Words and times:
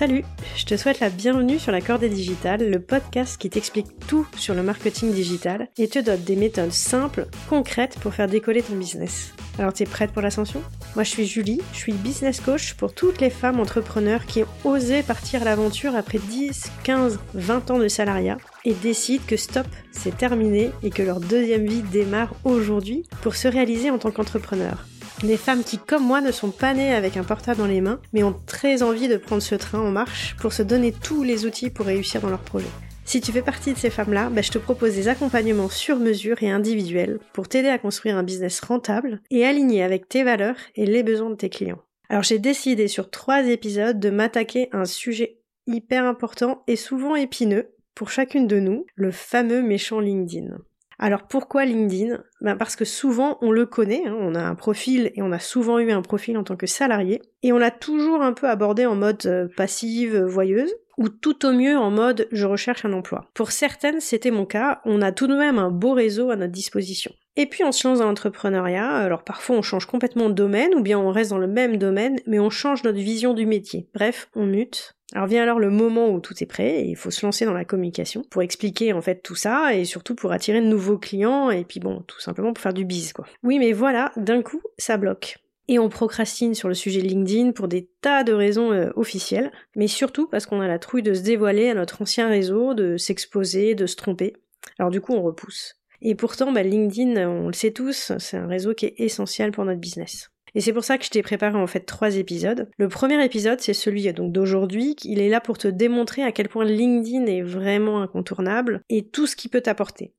Salut, 0.00 0.24
je 0.56 0.64
te 0.64 0.78
souhaite 0.78 1.00
la 1.00 1.10
bienvenue 1.10 1.58
sur 1.58 1.72
la 1.72 1.82
Cordée 1.82 2.08
Digitale, 2.08 2.70
le 2.70 2.80
podcast 2.80 3.36
qui 3.36 3.50
t'explique 3.50 3.98
tout 4.06 4.26
sur 4.34 4.54
le 4.54 4.62
marketing 4.62 5.12
digital 5.12 5.68
et 5.76 5.88
te 5.88 5.98
donne 5.98 6.22
des 6.22 6.36
méthodes 6.36 6.72
simples, 6.72 7.26
concrètes 7.50 7.98
pour 8.00 8.14
faire 8.14 8.26
décoller 8.26 8.62
ton 8.62 8.76
business. 8.76 9.34
Alors 9.58 9.74
t'es 9.74 9.84
prête 9.84 10.12
pour 10.12 10.22
l'ascension? 10.22 10.62
Moi 10.94 11.04
je 11.04 11.10
suis 11.10 11.26
Julie, 11.26 11.60
je 11.74 11.78
suis 11.80 11.92
business 11.92 12.40
coach 12.40 12.72
pour 12.72 12.94
toutes 12.94 13.20
les 13.20 13.28
femmes 13.28 13.60
entrepreneurs 13.60 14.24
qui 14.24 14.42
ont 14.42 14.46
osé 14.64 15.02
partir 15.02 15.42
à 15.42 15.44
l'aventure 15.44 15.94
après 15.94 16.18
10, 16.18 16.72
15, 16.82 17.18
20 17.34 17.70
ans 17.70 17.78
de 17.78 17.88
salariat 17.88 18.38
et 18.64 18.72
décident 18.72 19.24
que 19.26 19.36
stop, 19.36 19.66
c'est 19.92 20.16
terminé 20.16 20.70
et 20.82 20.88
que 20.88 21.02
leur 21.02 21.20
deuxième 21.20 21.66
vie 21.66 21.82
démarre 21.82 22.32
aujourd'hui 22.44 23.02
pour 23.20 23.36
se 23.36 23.48
réaliser 23.48 23.90
en 23.90 23.98
tant 23.98 24.12
qu'entrepreneur. 24.12 24.86
Des 25.22 25.36
femmes 25.36 25.62
qui, 25.62 25.76
comme 25.76 26.06
moi, 26.06 26.22
ne 26.22 26.32
sont 26.32 26.50
pas 26.50 26.72
nées 26.72 26.94
avec 26.94 27.18
un 27.18 27.24
portable 27.24 27.58
dans 27.58 27.66
les 27.66 27.82
mains, 27.82 28.00
mais 28.14 28.22
ont 28.22 28.34
très 28.46 28.82
envie 28.82 29.06
de 29.06 29.18
prendre 29.18 29.42
ce 29.42 29.54
train 29.54 29.80
en 29.80 29.90
marche 29.90 30.34
pour 30.40 30.54
se 30.54 30.62
donner 30.62 30.92
tous 30.92 31.22
les 31.22 31.44
outils 31.44 31.68
pour 31.68 31.84
réussir 31.84 32.22
dans 32.22 32.30
leur 32.30 32.40
projet. 32.40 32.70
Si 33.04 33.20
tu 33.20 33.30
fais 33.30 33.42
partie 33.42 33.74
de 33.74 33.78
ces 33.78 33.90
femmes-là, 33.90 34.30
bah, 34.30 34.40
je 34.40 34.50
te 34.50 34.58
propose 34.58 34.94
des 34.94 35.08
accompagnements 35.08 35.68
sur 35.68 35.98
mesure 35.98 36.42
et 36.42 36.50
individuels 36.50 37.18
pour 37.34 37.48
t'aider 37.48 37.68
à 37.68 37.78
construire 37.78 38.16
un 38.16 38.22
business 38.22 38.60
rentable 38.60 39.20
et 39.30 39.44
aligné 39.44 39.82
avec 39.82 40.08
tes 40.08 40.22
valeurs 40.22 40.56
et 40.74 40.86
les 40.86 41.02
besoins 41.02 41.30
de 41.30 41.34
tes 41.34 41.50
clients. 41.50 41.82
Alors 42.08 42.22
j'ai 42.22 42.38
décidé 42.38 42.88
sur 42.88 43.10
trois 43.10 43.44
épisodes 43.46 44.00
de 44.00 44.10
m'attaquer 44.10 44.68
à 44.72 44.78
un 44.78 44.84
sujet 44.84 45.40
hyper 45.66 46.04
important 46.04 46.62
et 46.66 46.76
souvent 46.76 47.14
épineux 47.14 47.74
pour 47.94 48.10
chacune 48.10 48.46
de 48.46 48.58
nous, 48.58 48.86
le 48.94 49.10
fameux 49.10 49.60
méchant 49.60 50.00
LinkedIn. 50.00 50.56
Alors 51.02 51.22
pourquoi 51.22 51.64
LinkedIn? 51.64 52.22
Ben 52.42 52.56
Parce 52.56 52.76
que 52.76 52.84
souvent 52.84 53.38
on 53.40 53.52
le 53.52 53.64
connaît, 53.64 54.02
hein, 54.06 54.14
on 54.20 54.34
a 54.34 54.42
un 54.42 54.54
profil 54.54 55.10
et 55.14 55.22
on 55.22 55.32
a 55.32 55.38
souvent 55.38 55.78
eu 55.78 55.90
un 55.90 56.02
profil 56.02 56.36
en 56.36 56.44
tant 56.44 56.56
que 56.56 56.66
salarié, 56.66 57.22
et 57.42 57.52
on 57.52 57.58
l'a 57.58 57.70
toujours 57.70 58.20
un 58.20 58.34
peu 58.34 58.50
abordé 58.50 58.84
en 58.84 58.96
mode 58.96 59.24
euh, 59.24 59.48
passive, 59.56 60.18
voyeuse, 60.18 60.74
ou 61.00 61.08
tout 61.08 61.44
au 61.44 61.52
mieux 61.52 61.76
en 61.76 61.90
mode 61.90 62.28
je 62.30 62.46
recherche 62.46 62.84
un 62.84 62.92
emploi. 62.92 63.28
Pour 63.34 63.50
certaines, 63.50 64.00
c'était 64.00 64.30
mon 64.30 64.46
cas, 64.46 64.80
on 64.84 65.02
a 65.02 65.10
tout 65.10 65.26
de 65.26 65.34
même 65.34 65.58
un 65.58 65.70
beau 65.70 65.94
réseau 65.94 66.30
à 66.30 66.36
notre 66.36 66.52
disposition. 66.52 67.12
Et 67.36 67.46
puis 67.46 67.64
on 67.64 67.72
se 67.72 67.88
lance 67.88 67.98
dans 67.98 68.04
l'entrepreneuriat, 68.04 68.88
alors 68.88 69.24
parfois 69.24 69.56
on 69.56 69.62
change 69.62 69.86
complètement 69.86 70.28
de 70.28 70.34
domaine, 70.34 70.74
ou 70.74 70.82
bien 70.82 70.98
on 70.98 71.10
reste 71.10 71.30
dans 71.30 71.38
le 71.38 71.46
même 71.46 71.78
domaine, 71.78 72.20
mais 72.26 72.38
on 72.38 72.50
change 72.50 72.84
notre 72.84 72.98
vision 72.98 73.34
du 73.34 73.46
métier. 73.46 73.88
Bref, 73.94 74.28
on 74.36 74.44
mute, 74.44 74.94
alors 75.14 75.26
vient 75.26 75.42
alors 75.42 75.58
le 75.58 75.70
moment 75.70 76.10
où 76.10 76.20
tout 76.20 76.34
est 76.40 76.46
prêt 76.46 76.82
et 76.82 76.88
il 76.88 76.96
faut 76.96 77.10
se 77.10 77.24
lancer 77.24 77.44
dans 77.44 77.54
la 77.54 77.64
communication 77.64 78.22
pour 78.30 78.42
expliquer 78.42 78.92
en 78.92 79.00
fait 79.00 79.22
tout 79.22 79.34
ça 79.34 79.74
et 79.74 79.84
surtout 79.84 80.14
pour 80.14 80.32
attirer 80.32 80.60
de 80.60 80.66
nouveaux 80.66 80.98
clients 80.98 81.50
et 81.50 81.64
puis 81.64 81.80
bon, 81.80 82.02
tout 82.06 82.20
simplement 82.20 82.52
pour 82.52 82.62
faire 82.62 82.74
du 82.74 82.84
biz 82.84 83.12
quoi. 83.12 83.26
Oui 83.42 83.58
mais 83.58 83.72
voilà, 83.72 84.12
d'un 84.16 84.42
coup, 84.42 84.60
ça 84.76 84.96
bloque. 84.98 85.38
Et 85.70 85.78
on 85.78 85.88
procrastine 85.88 86.56
sur 86.56 86.66
le 86.66 86.74
sujet 86.74 87.00
LinkedIn 87.00 87.52
pour 87.52 87.68
des 87.68 87.88
tas 88.00 88.24
de 88.24 88.32
raisons 88.32 88.72
euh, 88.72 88.90
officielles, 88.96 89.52
mais 89.76 89.86
surtout 89.86 90.26
parce 90.26 90.44
qu'on 90.44 90.60
a 90.60 90.66
la 90.66 90.80
trouille 90.80 91.04
de 91.04 91.14
se 91.14 91.22
dévoiler 91.22 91.70
à 91.70 91.74
notre 91.74 92.02
ancien 92.02 92.28
réseau, 92.28 92.74
de 92.74 92.96
s'exposer, 92.96 93.76
de 93.76 93.86
se 93.86 93.94
tromper. 93.94 94.34
Alors 94.80 94.90
du 94.90 95.00
coup 95.00 95.14
on 95.14 95.22
repousse. 95.22 95.76
Et 96.02 96.16
pourtant, 96.16 96.50
bah, 96.50 96.64
LinkedIn, 96.64 97.28
on 97.28 97.46
le 97.46 97.52
sait 97.52 97.70
tous, 97.70 98.10
c'est 98.18 98.36
un 98.36 98.48
réseau 98.48 98.74
qui 98.74 98.86
est 98.86 98.94
essentiel 98.98 99.52
pour 99.52 99.64
notre 99.64 99.78
business. 99.78 100.30
Et 100.56 100.60
c'est 100.60 100.72
pour 100.72 100.82
ça 100.82 100.98
que 100.98 101.04
je 101.04 101.10
t'ai 101.10 101.22
préparé 101.22 101.56
en 101.56 101.68
fait 101.68 101.86
trois 101.86 102.16
épisodes. 102.16 102.68
Le 102.76 102.88
premier 102.88 103.24
épisode, 103.24 103.60
c'est 103.60 103.72
celui 103.72 104.12
donc 104.12 104.32
d'aujourd'hui. 104.32 104.96
Il 105.04 105.20
est 105.20 105.28
là 105.28 105.40
pour 105.40 105.56
te 105.56 105.68
démontrer 105.68 106.24
à 106.24 106.32
quel 106.32 106.48
point 106.48 106.64
LinkedIn 106.64 107.26
est 107.26 107.42
vraiment 107.42 108.02
incontournable 108.02 108.82
et 108.88 109.06
tout 109.06 109.28
ce 109.28 109.36
qu'il 109.36 109.52
peut 109.52 109.60
t'apporter. 109.60 110.14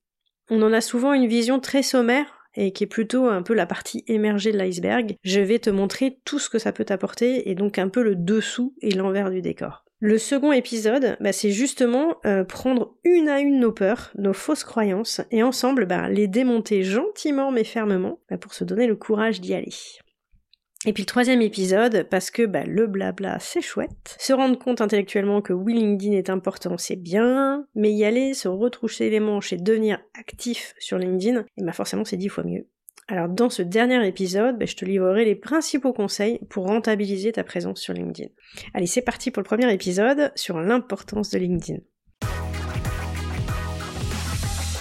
On 0.49 0.61
en 0.61 0.71
a 0.71 0.79
souvent 0.79 1.11
une 1.11 1.27
vision 1.27 1.59
très 1.59 1.83
sommaire 1.83 2.40
et 2.55 2.71
qui 2.71 2.83
est 2.83 2.87
plutôt 2.87 3.27
un 3.27 3.41
peu 3.41 3.53
la 3.53 3.65
partie 3.65 4.03
émergée 4.07 4.51
de 4.51 4.57
l'iceberg. 4.57 5.15
Je 5.23 5.41
vais 5.41 5.59
te 5.59 5.69
montrer 5.69 6.19
tout 6.25 6.39
ce 6.39 6.49
que 6.49 6.59
ça 6.59 6.71
peut 6.71 6.85
t'apporter 6.85 7.49
et 7.49 7.55
donc 7.55 7.79
un 7.79 7.89
peu 7.89 8.03
le 8.03 8.15
dessous 8.15 8.73
et 8.81 8.91
l'envers 8.91 9.31
du 9.31 9.41
décor. 9.41 9.85
Le 10.03 10.17
second 10.17 10.51
épisode, 10.51 11.15
bah, 11.19 11.31
c'est 11.31 11.51
justement 11.51 12.17
euh, 12.25 12.43
prendre 12.43 12.95
une 13.03 13.29
à 13.29 13.39
une 13.39 13.59
nos 13.59 13.71
peurs, 13.71 14.11
nos 14.17 14.33
fausses 14.33 14.63
croyances, 14.63 15.21
et 15.29 15.43
ensemble 15.43 15.85
bah, 15.85 16.09
les 16.09 16.27
démonter 16.27 16.81
gentiment 16.81 17.51
mais 17.51 17.63
fermement 17.63 18.19
bah, 18.27 18.39
pour 18.39 18.55
se 18.55 18.63
donner 18.63 18.87
le 18.87 18.95
courage 18.95 19.41
d'y 19.41 19.53
aller. 19.53 19.69
Et 20.85 20.93
puis 20.93 21.03
le 21.03 21.07
troisième 21.07 21.43
épisode, 21.43 22.07
parce 22.09 22.31
que 22.31 22.43
bah, 22.43 22.63
le 22.63 22.87
blabla 22.87 23.37
c'est 23.39 23.61
chouette, 23.61 24.15
se 24.17 24.33
rendre 24.33 24.57
compte 24.57 24.81
intellectuellement 24.81 25.41
que 25.41 25.53
oui 25.53 25.75
LinkedIn 25.75 26.13
est 26.13 26.29
important 26.29 26.77
c'est 26.77 26.95
bien, 26.95 27.67
mais 27.75 27.91
y 27.91 28.03
aller, 28.03 28.33
se 28.33 28.47
retroucher 28.47 29.11
les 29.11 29.19
manches 29.19 29.53
et 29.53 29.57
devenir 29.57 29.99
actif 30.19 30.73
sur 30.79 30.97
LinkedIn, 30.97 31.45
et 31.57 31.63
bah 31.63 31.73
forcément 31.73 32.03
c'est 32.03 32.17
dix 32.17 32.29
fois 32.29 32.43
mieux. 32.43 32.67
Alors 33.07 33.29
dans 33.29 33.49
ce 33.49 33.61
dernier 33.61 34.07
épisode, 34.07 34.57
bah, 34.57 34.65
je 34.65 34.75
te 34.75 34.85
livrerai 34.85 35.25
les 35.25 35.35
principaux 35.35 35.93
conseils 35.93 36.39
pour 36.49 36.65
rentabiliser 36.65 37.31
ta 37.31 37.43
présence 37.43 37.79
sur 37.79 37.93
LinkedIn. 37.93 38.29
Allez 38.73 38.87
c'est 38.87 39.01
parti 39.01 39.29
pour 39.29 39.41
le 39.41 39.47
premier 39.47 39.71
épisode 39.71 40.31
sur 40.35 40.59
l'importance 40.59 41.29
de 41.29 41.37
LinkedIn. 41.37 41.79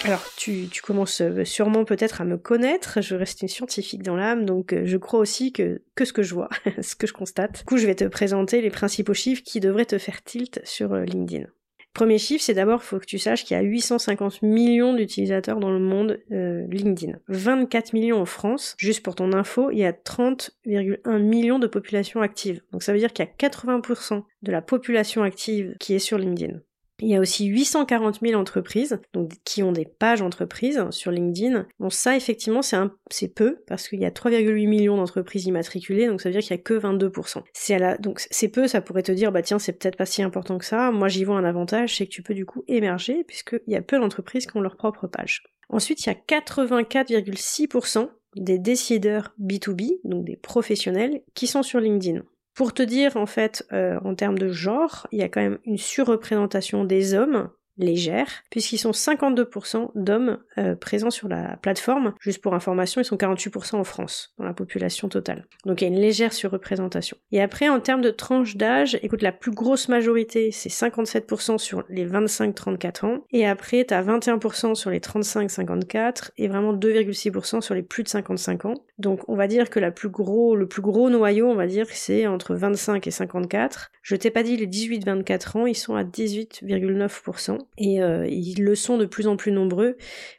Alors, 0.04 0.24
tu, 0.36 0.68
commences 0.82 1.20
euh, 1.20 1.44
sûrement 1.44 1.84
peut-être 1.84 2.22
à 2.22 2.24
me 2.24 2.38
connaître, 2.38 3.02
je 3.02 3.14
reste 3.14 3.42
une 3.42 3.48
scientifique 3.48 4.02
dans 4.02 4.16
l'âme, 4.16 4.46
donc 4.46 4.72
euh, 4.72 4.82
je 4.86 4.96
crois 4.96 5.20
aussi 5.20 5.52
que, 5.52 5.82
que 5.94 6.06
ce 6.06 6.14
que 6.14 6.22
je 6.22 6.34
vois, 6.34 6.48
ce 6.80 6.94
que 6.96 7.06
je 7.06 7.12
constate. 7.12 7.58
Du 7.58 7.64
coup, 7.64 7.76
je 7.76 7.86
vais 7.86 7.94
te 7.94 8.04
présenter 8.04 8.62
les 8.62 8.70
principaux 8.70 9.12
chiffres 9.12 9.42
qui 9.44 9.60
devraient 9.60 9.84
te 9.84 9.98
faire 9.98 10.22
tilt 10.22 10.60
sur 10.64 10.94
euh, 10.94 11.04
LinkedIn. 11.04 11.46
Premier 11.92 12.18
chiffre, 12.18 12.42
c'est 12.42 12.54
d'abord, 12.54 12.82
faut 12.82 12.98
que 12.98 13.04
tu 13.04 13.18
saches 13.18 13.44
qu'il 13.44 13.56
y 13.56 13.60
a 13.60 13.62
850 13.62 14.42
millions 14.42 14.94
d'utilisateurs 14.94 15.58
dans 15.58 15.72
le 15.72 15.80
monde 15.80 16.20
LinkedIn. 16.30 17.18
24 17.26 17.94
millions 17.94 18.20
en 18.20 18.26
France. 18.26 18.76
Juste 18.78 19.02
pour 19.02 19.16
ton 19.16 19.32
info, 19.32 19.72
il 19.72 19.78
y 19.78 19.84
a 19.84 19.90
30,1 19.90 21.18
millions 21.18 21.58
de 21.58 21.66
population 21.66 22.22
active. 22.22 22.62
Donc 22.70 22.84
ça 22.84 22.92
veut 22.92 23.00
dire 23.00 23.12
qu'il 23.12 23.24
y 23.24 23.28
a 23.28 23.48
80% 23.48 24.22
de 24.42 24.52
la 24.52 24.62
population 24.62 25.24
active 25.24 25.74
qui 25.80 25.94
est 25.94 25.98
sur 25.98 26.16
LinkedIn. 26.16 26.60
Il 27.00 27.08
y 27.08 27.16
a 27.16 27.20
aussi 27.20 27.46
840 27.46 28.20
000 28.20 28.40
entreprises 28.40 29.00
qui 29.44 29.62
ont 29.62 29.72
des 29.72 29.86
pages 29.86 30.22
entreprises 30.22 30.84
sur 30.90 31.10
LinkedIn. 31.10 31.66
Bon, 31.78 31.90
ça, 31.90 32.16
effectivement, 32.16 32.60
c'est 32.62 33.34
peu 33.34 33.58
parce 33.66 33.88
qu'il 33.88 34.00
y 34.00 34.04
a 34.04 34.10
3,8 34.10 34.68
millions 34.68 34.96
d'entreprises 34.96 35.46
immatriculées, 35.46 36.06
donc 36.06 36.20
ça 36.20 36.28
veut 36.28 36.32
dire 36.32 36.42
qu'il 36.42 36.50
y 36.50 36.58
a 36.58 36.62
que 36.62 36.74
22%. 36.74 37.42
C'est 37.52 38.00
donc 38.00 38.20
c'est 38.30 38.48
peu, 38.48 38.68
ça 38.68 38.80
pourrait 38.80 39.02
te 39.02 39.12
dire, 39.12 39.32
bah 39.32 39.42
tiens, 39.42 39.58
c'est 39.58 39.72
peut-être 39.72 39.96
pas 39.96 40.06
si 40.06 40.22
important 40.22 40.58
que 40.58 40.64
ça. 40.64 40.90
Moi, 40.90 41.08
j'y 41.08 41.24
vois 41.24 41.36
un 41.36 41.44
avantage, 41.44 41.96
c'est 41.96 42.06
que 42.06 42.10
tu 42.10 42.22
peux 42.22 42.34
du 42.34 42.46
coup 42.46 42.64
émerger 42.68 43.24
puisqu'il 43.24 43.72
y 43.72 43.76
a 43.76 43.82
peu 43.82 43.98
d'entreprises 43.98 44.46
qui 44.46 44.56
ont 44.56 44.60
leur 44.60 44.76
propre 44.76 45.06
page. 45.06 45.42
Ensuite, 45.68 46.04
il 46.04 46.08
y 46.08 46.12
a 46.12 46.38
84,6% 46.38 48.08
des 48.36 48.58
décideurs 48.58 49.34
B2B, 49.40 50.00
donc 50.04 50.24
des 50.24 50.36
professionnels, 50.36 51.22
qui 51.34 51.46
sont 51.46 51.62
sur 51.62 51.80
LinkedIn. 51.80 52.22
Pour 52.60 52.75
te 52.75 52.82
dire, 52.82 53.16
en 53.16 53.25
fait, 53.25 53.66
euh, 53.72 53.98
en 54.04 54.15
termes 54.15 54.37
de 54.37 54.50
genre, 54.50 55.06
il 55.12 55.19
y 55.19 55.22
a 55.22 55.31
quand 55.31 55.41
même 55.41 55.60
une 55.65 55.78
surreprésentation 55.78 56.84
des 56.84 57.15
hommes 57.15 57.48
légère, 57.80 58.28
puisqu'ils 58.50 58.78
sont 58.78 58.91
52% 58.91 59.91
d'hommes 59.94 60.38
euh, 60.58 60.74
présents 60.74 61.10
sur 61.10 61.28
la 61.28 61.56
plateforme. 61.56 62.14
Juste 62.20 62.41
pour 62.41 62.54
information, 62.54 63.00
ils 63.00 63.04
sont 63.04 63.16
48% 63.16 63.76
en 63.76 63.84
France, 63.84 64.34
dans 64.38 64.44
la 64.44 64.54
population 64.54 65.08
totale. 65.08 65.46
Donc 65.64 65.80
il 65.80 65.84
y 65.84 65.91
a 65.91 65.94
une 65.94 66.00
légère 66.00 66.32
surreprésentation. 66.32 67.16
Et 67.32 67.41
après, 67.42 67.68
en 67.68 67.80
termes 67.80 68.02
de 68.02 68.10
tranche 68.10 68.56
d'âge, 68.56 68.98
écoute, 69.02 69.22
la 69.22 69.32
plus 69.32 69.52
grosse 69.52 69.88
majorité, 69.88 70.50
c'est 70.52 70.70
57% 70.70 71.58
sur 71.58 71.84
les 71.88 72.06
25-34 72.06 73.06
ans, 73.06 73.24
et 73.32 73.46
après, 73.46 73.84
t'as 73.84 74.02
21% 74.02 74.74
sur 74.74 74.91
les 74.91 75.00
35-54, 75.00 76.30
et 76.38 76.48
vraiment 76.48 76.74
2,6% 76.74 77.60
sur 77.60 77.74
les 77.74 77.82
plus 77.82 78.02
de 78.02 78.08
55 78.08 78.64
ans. 78.64 78.74
Donc 78.98 79.28
on 79.28 79.36
va 79.36 79.47
dire 79.47 79.70
que 79.70 79.80
la 79.80 79.91
plus 79.91 80.08
gros, 80.08 80.54
le 80.56 80.66
plus 80.66 80.82
gros 80.82 81.10
noyau, 81.10 81.48
on 81.48 81.54
va 81.54 81.66
dire, 81.66 81.86
c'est 81.91 82.26
entre 82.26 82.54
25 82.54 83.06
et 83.06 83.10
54. 83.10 83.91
Je 84.02 84.16
t'ai 84.16 84.30
pas 84.30 84.42
dit 84.42 84.56
les 84.56 84.66
18-24 84.66 85.58
ans, 85.58 85.66
ils 85.66 85.76
sont 85.76 85.94
à 85.94 86.04
18,9% 86.04 87.58
et 87.78 88.03
euh, 88.03 88.26
ils 88.26 88.62
le 88.62 88.75
sont 88.75 88.98
de 88.98 89.06
plus 89.06 89.26
en 89.26 89.36
plus 89.36 89.53
nombreux 89.53 89.97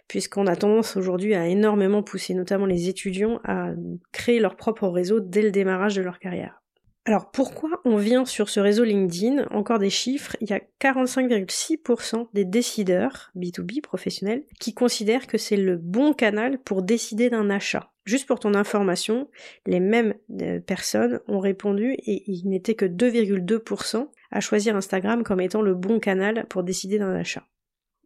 puisqu'on 0.07 0.47
a 0.47 0.55
tendance 0.55 0.97
aujourd'hui 0.97 1.35
à 1.35 1.47
énormément 1.47 2.03
pousser 2.03 2.33
notamment 2.33 2.65
les 2.65 2.89
étudiants 2.89 3.39
à 3.43 3.71
créer 4.11 4.39
leur 4.39 4.55
propre 4.55 4.87
réseau 4.87 5.19
dès 5.19 5.41
le 5.41 5.51
démarrage 5.51 5.95
de 5.95 6.01
leur 6.01 6.19
carrière. 6.19 6.61
Alors 7.05 7.31
pourquoi 7.31 7.81
on 7.83 7.97
vient 7.97 8.25
sur 8.25 8.49
ce 8.49 8.59
réseau 8.59 8.83
LinkedIn? 8.83 9.47
Encore 9.49 9.79
des 9.79 9.89
chiffres, 9.89 10.37
il 10.39 10.51
y 10.51 10.53
a 10.53 10.61
45,6% 10.79 12.27
des 12.33 12.45
décideurs 12.45 13.31
B2B 13.35 13.81
professionnels 13.81 14.43
qui 14.59 14.75
considèrent 14.75 15.25
que 15.25 15.39
c'est 15.39 15.57
le 15.57 15.77
bon 15.77 16.13
canal 16.13 16.59
pour 16.59 16.83
décider 16.83 17.31
d'un 17.31 17.49
achat. 17.49 17.91
Juste 18.05 18.27
pour 18.27 18.39
ton 18.39 18.53
information, 18.53 19.29
les 19.65 19.79
mêmes 19.79 20.13
euh, 20.41 20.59
personnes 20.59 21.21
ont 21.27 21.39
répondu 21.39 21.93
et 21.93 22.23
il 22.31 22.47
n'était 22.47 22.75
que 22.75 22.85
2,2% 22.85 24.07
à 24.31 24.39
choisir 24.39 24.75
Instagram 24.75 25.23
comme 25.23 25.41
étant 25.41 25.61
le 25.61 25.75
bon 25.75 25.99
canal 25.99 26.45
pour 26.49 26.63
décider 26.63 26.97
d'un 26.97 27.15
achat. 27.15 27.43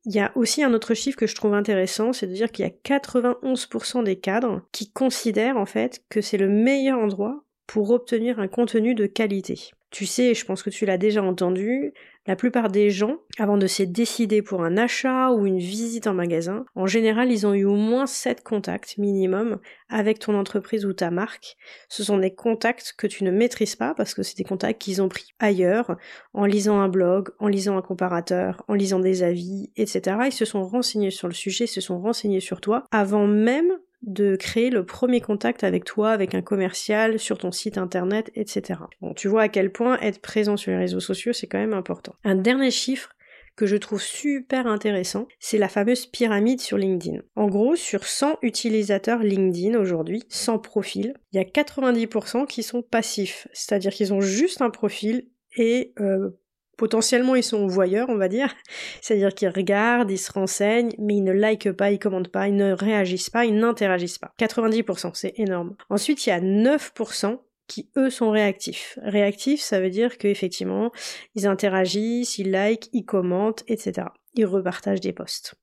Il 0.06 0.14
y 0.14 0.20
a 0.20 0.32
aussi 0.36 0.64
un 0.64 0.74
autre 0.74 0.94
chiffre 0.94 1.18
que 1.18 1.26
je 1.28 1.34
trouve 1.34 1.56
intéressant, 1.56 2.14
c'est 2.14 2.28
de 2.28 2.34
dire 2.34 2.52
qu'il 2.52 2.66
y 2.66 2.68
a 2.68 3.00
91% 3.00 4.04
des 4.04 4.20
cadres 4.20 4.62
qui 4.72 4.92
considèrent 4.92 5.58
en 5.58 5.66
fait 5.66 6.04
que 6.10 6.22
c'est 6.22 6.38
le 6.38 6.50
meilleur 6.50 7.00
endroit 7.00 7.44
pour 7.66 7.90
obtenir 7.90 8.40
un 8.40 8.48
contenu 8.48 8.94
de 8.94 9.08
qualité. 9.08 9.72
Tu 9.96 10.06
sais, 10.06 10.34
je 10.34 10.44
pense 10.44 10.62
que 10.62 10.70
tu 10.70 10.86
l'as 10.86 10.98
déjà 10.98 11.24
entendu, 11.24 11.94
La 12.28 12.36
plupart 12.36 12.70
des 12.70 12.90
gens, 12.90 13.20
avant 13.38 13.56
de 13.56 13.66
se 13.66 13.84
décider 13.84 14.42
pour 14.42 14.62
un 14.62 14.76
achat 14.76 15.32
ou 15.32 15.46
une 15.46 15.60
visite 15.60 16.06
en 16.06 16.14
magasin, 16.14 16.66
en 16.76 16.86
général, 16.86 17.32
ils 17.32 17.48
ont 17.48 17.54
eu 17.54 17.64
au 17.64 17.78
moins 17.78 18.06
7 18.06 18.44
contacts 18.44 18.98
minimum 18.98 19.60
avec 19.88 20.20
ton 20.20 20.38
entreprise 20.38 20.86
ou 20.86 20.92
ta 20.92 21.12
marque. 21.12 21.56
Ce 21.88 22.04
sont 22.04 22.18
des 22.18 22.36
contacts 22.36 22.94
que 22.98 23.08
tu 23.08 23.24
ne 23.24 23.32
maîtrises 23.32 23.78
pas 23.78 23.94
parce 23.94 24.14
que 24.14 24.22
c'est 24.22 24.38
des 24.38 24.44
contacts 24.44 24.82
qu'ils 24.82 25.02
ont 25.02 25.08
pris 25.08 25.34
ailleurs, 25.40 25.96
en 26.34 26.44
lisant 26.44 26.82
un 26.82 26.90
blog, 26.90 27.30
en 27.40 27.48
lisant 27.48 27.78
un 27.78 27.82
comparateur, 27.82 28.66
en 28.68 28.74
lisant 28.74 29.00
des 29.00 29.24
avis, 29.24 29.72
etc. 29.78 30.18
Ils 30.26 30.34
se 30.34 30.44
sont 30.44 30.66
renseignés 30.66 31.12
sur 31.12 31.30
le 31.30 31.34
sujet, 31.34 31.68
se 31.68 31.80
sont 31.80 32.02
renseignés 32.02 32.42
sur 32.42 32.60
toi 32.60 32.84
avant 32.92 33.28
même 33.28 33.72
de 34.06 34.36
créer 34.36 34.70
le 34.70 34.86
premier 34.86 35.20
contact 35.20 35.64
avec 35.64 35.84
toi, 35.84 36.12
avec 36.12 36.36
un 36.36 36.42
commercial, 36.42 37.20
sur 37.20 37.38
ton 37.38 37.52
site 37.52 37.78
internet, 37.78 38.32
etc. 38.36 38.80
Bon, 39.02 39.14
tu 39.14 39.28
vois 39.28 39.44
à 39.44 39.50
quel 39.50 39.72
point 39.72 40.00
être 40.00 40.22
présent 40.22 40.58
sur 40.58 40.72
les 40.72 40.78
réseaux 40.78 41.00
sociaux, 41.00 41.34
c'est 41.34 41.48
quand 41.48 41.58
même 41.58 41.74
important. 41.74 42.16
Un 42.24 42.36
dernier 42.36 42.72
chiffre 42.72 43.10
que 43.56 43.66
je 43.66 43.78
trouve 43.78 44.02
super 44.02 44.68
intéressant, 44.68 45.28
c'est 45.40 45.58
la 45.58 45.70
fameuse 45.70 46.06
pyramide 46.06 46.62
sur 46.62 46.78
LinkedIn. 46.78 47.22
En 47.36 47.48
gros, 47.48 47.76
sur 47.76 48.06
100 48.06 48.40
utilisateurs 48.42 49.20
LinkedIn 49.20 49.80
aujourd'hui, 49.80 50.24
100 50.30 50.60
profils, 50.60 51.14
il 51.32 51.38
y 51.38 51.40
a 51.40 51.44
90% 51.44 52.48
qui 52.48 52.64
sont 52.64 52.82
passifs, 52.82 53.48
c'est-à-dire 53.54 53.94
qu'ils 53.94 54.14
ont 54.14 54.22
juste 54.22 54.62
un 54.62 54.70
profil 54.70 55.30
et 55.58 55.94
euh, 56.00 56.32
potentiellement 56.78 57.36
ils 57.36 57.44
sont 57.44 57.68
voyeurs, 57.68 58.10
on 58.10 58.18
va 58.18 58.28
dire. 58.28 58.54
C'est-à-dire 59.02 59.34
qu'ils 59.34 59.50
regardent, 59.50 60.12
ils 60.12 60.18
se 60.18 60.32
renseignent, 60.32 60.94
mais 60.98 61.16
ils 61.16 61.24
ne 61.24 61.34
likent 61.34 61.72
pas, 61.72 61.92
ils 61.92 62.00
commentent 62.00 62.32
pas, 62.32 62.48
ils 62.48 62.56
ne 62.56 62.72
réagissent 62.72 63.30
pas, 63.30 63.46
ils 63.46 63.58
n'interagissent 63.58 64.20
pas. 64.20 64.34
90%, 64.40 65.12
c'est 65.14 65.34
énorme. 65.38 65.76
Ensuite, 65.90 66.26
il 66.26 66.30
y 66.30 66.34
a 66.34 66.42
9% 66.42 67.40
qui 67.68 67.90
eux 67.98 68.10
sont 68.10 68.30
réactifs. 68.30 69.00
Réactifs, 69.02 69.62
ça 69.62 69.80
veut 69.80 69.90
dire 69.90 70.18
qu'effectivement, 70.18 70.92
ils 71.34 71.48
interagissent, 71.48 72.38
ils 72.38 72.52
likent, 72.52 72.90
ils 72.94 73.06
commentent, 73.06 73.64
etc. 73.68 74.08
Ils 74.36 74.46
repartagent 74.46 75.02
des 75.02 75.14
posts. 75.14 75.56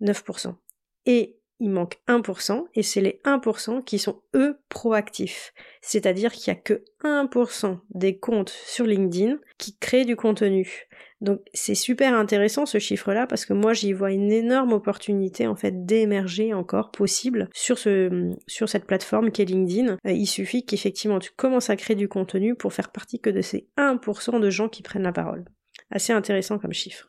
9%. 0.00 0.54
Et 1.06 1.37
il 1.60 1.70
manque 1.70 1.98
1%, 2.08 2.66
et 2.74 2.82
c'est 2.82 3.00
les 3.00 3.20
1% 3.24 3.82
qui 3.84 3.98
sont 3.98 4.20
eux 4.34 4.58
proactifs. 4.68 5.52
C'est-à-dire 5.80 6.32
qu'il 6.32 6.52
n'y 6.52 6.58
a 6.58 6.62
que 6.62 6.84
1% 7.02 7.78
des 7.90 8.18
comptes 8.18 8.50
sur 8.50 8.84
LinkedIn 8.86 9.38
qui 9.58 9.76
créent 9.76 10.04
du 10.04 10.16
contenu. 10.16 10.88
Donc 11.20 11.40
c'est 11.52 11.74
super 11.74 12.14
intéressant 12.14 12.64
ce 12.64 12.78
chiffre-là 12.78 13.26
parce 13.26 13.44
que 13.44 13.52
moi 13.52 13.72
j'y 13.72 13.92
vois 13.92 14.12
une 14.12 14.30
énorme 14.30 14.72
opportunité 14.72 15.48
en 15.48 15.56
fait 15.56 15.84
d'émerger 15.84 16.54
encore 16.54 16.92
possible 16.92 17.48
sur 17.52 17.76
ce 17.76 18.30
sur 18.46 18.68
cette 18.68 18.84
plateforme 18.84 19.32
qui 19.32 19.42
est 19.42 19.46
LinkedIn. 19.46 19.96
Euh, 20.06 20.12
il 20.12 20.26
suffit 20.26 20.64
qu'effectivement 20.64 21.18
tu 21.18 21.32
commences 21.32 21.70
à 21.70 21.76
créer 21.76 21.96
du 21.96 22.08
contenu 22.08 22.54
pour 22.54 22.72
faire 22.72 22.90
partie 22.90 23.18
que 23.18 23.30
de 23.30 23.40
ces 23.40 23.68
1% 23.76 24.38
de 24.38 24.50
gens 24.50 24.68
qui 24.68 24.82
prennent 24.82 25.02
la 25.02 25.12
parole. 25.12 25.44
Assez 25.90 26.12
intéressant 26.12 26.58
comme 26.58 26.72
chiffre. 26.72 27.08